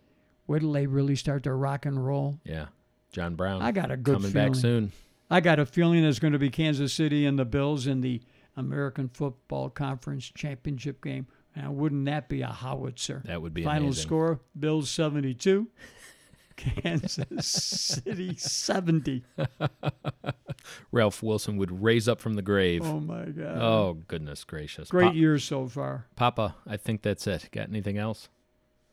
where 0.46 0.58
do 0.58 0.72
they 0.72 0.86
really 0.86 1.16
start 1.16 1.44
to 1.44 1.52
rock 1.52 1.86
and 1.86 2.04
roll? 2.04 2.38
Yeah. 2.44 2.66
John 3.12 3.34
Brown 3.34 3.62
I 3.62 3.72
got 3.72 3.90
a 3.90 3.96
good 3.96 4.14
coming 4.16 4.30
feeling. 4.32 4.52
back 4.52 4.54
soon. 4.60 4.92
I 5.30 5.40
got 5.40 5.58
a 5.58 5.66
feeling 5.66 6.04
it's 6.04 6.18
going 6.18 6.32
to 6.32 6.38
be 6.38 6.50
Kansas 6.50 6.92
City 6.92 7.24
and 7.26 7.38
the 7.38 7.44
Bills 7.44 7.86
in 7.86 8.00
the 8.00 8.20
American 8.56 9.08
Football 9.08 9.70
Conference 9.70 10.30
Championship 10.34 11.02
game. 11.02 11.26
Now, 11.56 11.70
wouldn't 11.72 12.04
that 12.06 12.28
be 12.28 12.42
a 12.42 12.48
howitzer? 12.48 13.22
That 13.26 13.40
would 13.42 13.52
be 13.54 13.62
a 13.62 13.64
Final 13.66 13.84
amazing. 13.84 14.02
score: 14.02 14.40
Bills 14.58 14.88
seventy-two, 14.90 15.68
Kansas 16.56 17.18
City 17.46 18.34
seventy. 18.36 19.24
Ralph 20.92 21.22
Wilson 21.22 21.56
would 21.56 21.82
raise 21.82 22.08
up 22.08 22.20
from 22.20 22.34
the 22.34 22.42
grave. 22.42 22.82
Oh 22.84 23.00
my 23.00 23.26
God! 23.26 23.58
Oh, 23.58 23.98
goodness 24.08 24.44
gracious. 24.44 24.88
Great 24.90 25.08
Pa- 25.08 25.12
year 25.12 25.38
so 25.38 25.66
far. 25.66 26.06
Papa, 26.16 26.54
I 26.66 26.76
think 26.76 27.02
that's 27.02 27.26
it. 27.26 27.48
Got 27.52 27.68
anything 27.68 27.98
else? 27.98 28.28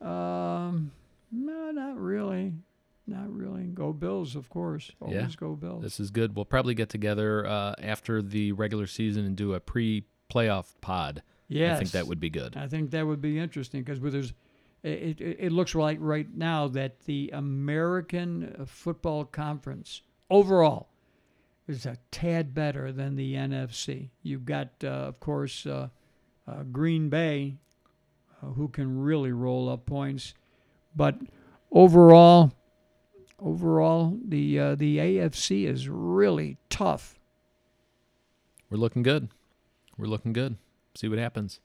Um, 0.00 0.90
no, 1.30 1.70
not 1.70 1.96
really. 1.98 2.54
Not 3.10 3.28
really. 3.32 3.64
Go 3.64 3.92
Bills, 3.92 4.36
of 4.36 4.48
course. 4.48 4.92
Always 5.00 5.16
Yeah. 5.16 5.28
go 5.36 5.56
Bills. 5.56 5.82
This 5.82 5.98
is 5.98 6.10
good. 6.12 6.36
We'll 6.36 6.44
probably 6.44 6.74
get 6.74 6.88
together 6.88 7.44
uh, 7.44 7.74
after 7.82 8.22
the 8.22 8.52
regular 8.52 8.86
season 8.86 9.24
and 9.26 9.36
do 9.36 9.52
a 9.54 9.60
pre-playoff 9.60 10.74
pod. 10.80 11.22
yes. 11.48 11.74
I 11.76 11.78
think 11.80 11.90
that 11.90 12.06
would 12.06 12.20
be 12.20 12.30
good. 12.30 12.56
I 12.56 12.68
think 12.68 12.90
that 12.92 13.04
would 13.04 13.20
be 13.20 13.36
interesting 13.36 13.82
because 13.82 14.00
there's, 14.00 14.32
it, 14.84 15.20
it, 15.20 15.36
it 15.40 15.52
looks 15.52 15.74
like 15.74 15.98
right 16.00 16.28
now 16.32 16.68
that 16.68 17.00
the 17.00 17.30
American 17.32 18.54
uh, 18.60 18.64
Football 18.64 19.24
Conference 19.24 20.02
overall 20.30 20.88
is 21.66 21.86
a 21.86 21.96
tad 22.12 22.54
better 22.54 22.92
than 22.92 23.16
the 23.16 23.34
NFC. 23.34 24.10
You've 24.22 24.44
got, 24.44 24.68
uh, 24.84 24.88
of 24.88 25.18
course, 25.18 25.66
uh, 25.66 25.88
uh, 26.46 26.62
Green 26.70 27.08
Bay, 27.08 27.56
uh, 28.40 28.46
who 28.52 28.68
can 28.68 29.00
really 29.00 29.32
roll 29.32 29.68
up 29.68 29.84
points, 29.86 30.34
but 30.94 31.16
overall, 31.72 32.52
overall, 33.40 34.18
the 34.24 34.58
uh, 34.58 34.74
the 34.74 34.98
AFC 34.98 35.66
is 35.66 35.88
really 35.88 36.56
tough. 36.68 37.18
We're 38.70 38.78
looking 38.78 39.02
good. 39.02 39.28
We're 39.98 40.06
looking 40.06 40.32
good. 40.32 40.56
See 40.94 41.08
what 41.08 41.18
happens. 41.18 41.60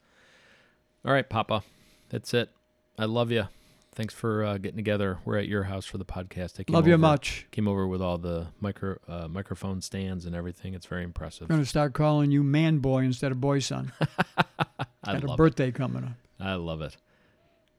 All 1.06 1.12
right, 1.14 1.28
Papa. 1.28 1.64
That's 2.10 2.34
it. 2.34 2.50
I 2.98 3.06
love 3.06 3.32
you. 3.32 3.48
Thanks 3.94 4.14
for 4.14 4.44
uh, 4.44 4.58
getting 4.58 4.76
together. 4.76 5.20
We're 5.24 5.38
at 5.38 5.48
your 5.48 5.64
house 5.64 5.86
for 5.86 5.98
the 5.98 6.04
podcast. 6.06 6.60
I 6.60 6.70
Love 6.72 6.86
you 6.88 6.98
much. 6.98 7.48
Came 7.52 7.68
over 7.68 7.88
with 7.88 8.02
all 8.02 8.18
the 8.18 8.48
micro 8.60 8.98
uh, 9.08 9.28
microphone 9.30 9.82
stands 9.82 10.26
and 10.26 10.36
everything. 10.36 10.74
It's 10.74 10.86
very 10.86 11.04
impressive. 11.04 11.44
I'm 11.44 11.48
going 11.48 11.62
to 11.62 11.66
start 11.66 11.94
calling 11.94 12.30
you 12.30 12.44
man 12.44 12.80
boy 12.80 13.04
instead 13.04 13.32
of 13.32 13.40
boy 13.40 13.60
son. 13.60 13.94
I 14.38 15.14
Got 15.14 15.24
a 15.24 15.28
love 15.28 15.36
it. 15.36 15.38
birthday 15.38 15.72
coming 15.72 16.04
up. 16.04 16.12
I 16.40 16.56
love 16.56 16.82
it. 16.82 16.98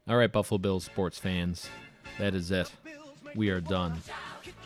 All 0.09 0.17
right, 0.17 0.33
Buffalo 0.33 0.57
Bills 0.59 0.85
sports 0.85 1.19
fans, 1.19 1.69
that 2.19 2.35
is 2.35 2.51
it 2.51 2.73
we 3.35 3.51
are 3.51 3.61
done. 3.61 4.01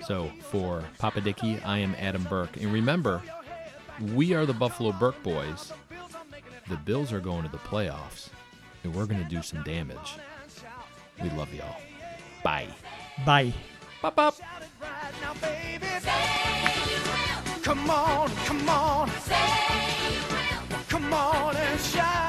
So 0.07 0.31
for 0.43 0.85
Papa 0.99 1.23
I 1.65 1.79
am 1.79 1.95
Adam 1.99 2.25
Burke. 2.25 2.57
And 2.57 2.73
remember, 2.73 3.23
we 4.15 4.35
are 4.35 4.47
the 4.47 4.55
Buffalo 4.55 4.93
Burke 4.93 5.23
boys. 5.23 5.73
The 6.69 6.77
Bills 6.77 7.13
are 7.13 7.21
going 7.21 7.43
to 7.43 7.51
the 7.51 7.59
playoffs, 7.59 8.29
and 8.85 8.95
we're 8.95 9.07
going 9.07 9.23
to 9.23 9.29
do 9.29 9.43
some 9.43 9.63
damage. 9.65 10.17
We 11.23 11.29
love 11.31 11.53
y'all. 11.53 11.77
Bye. 12.45 12.69
Bye. 13.27 13.53
Bop, 14.01 14.15
bop. 14.15 14.37
Come 17.63 17.91
on, 17.91 18.31
come 18.47 18.69
on. 18.69 19.11
Come 20.89 21.13
on 21.13 21.57
and 21.57 21.81
shout. 21.81 22.20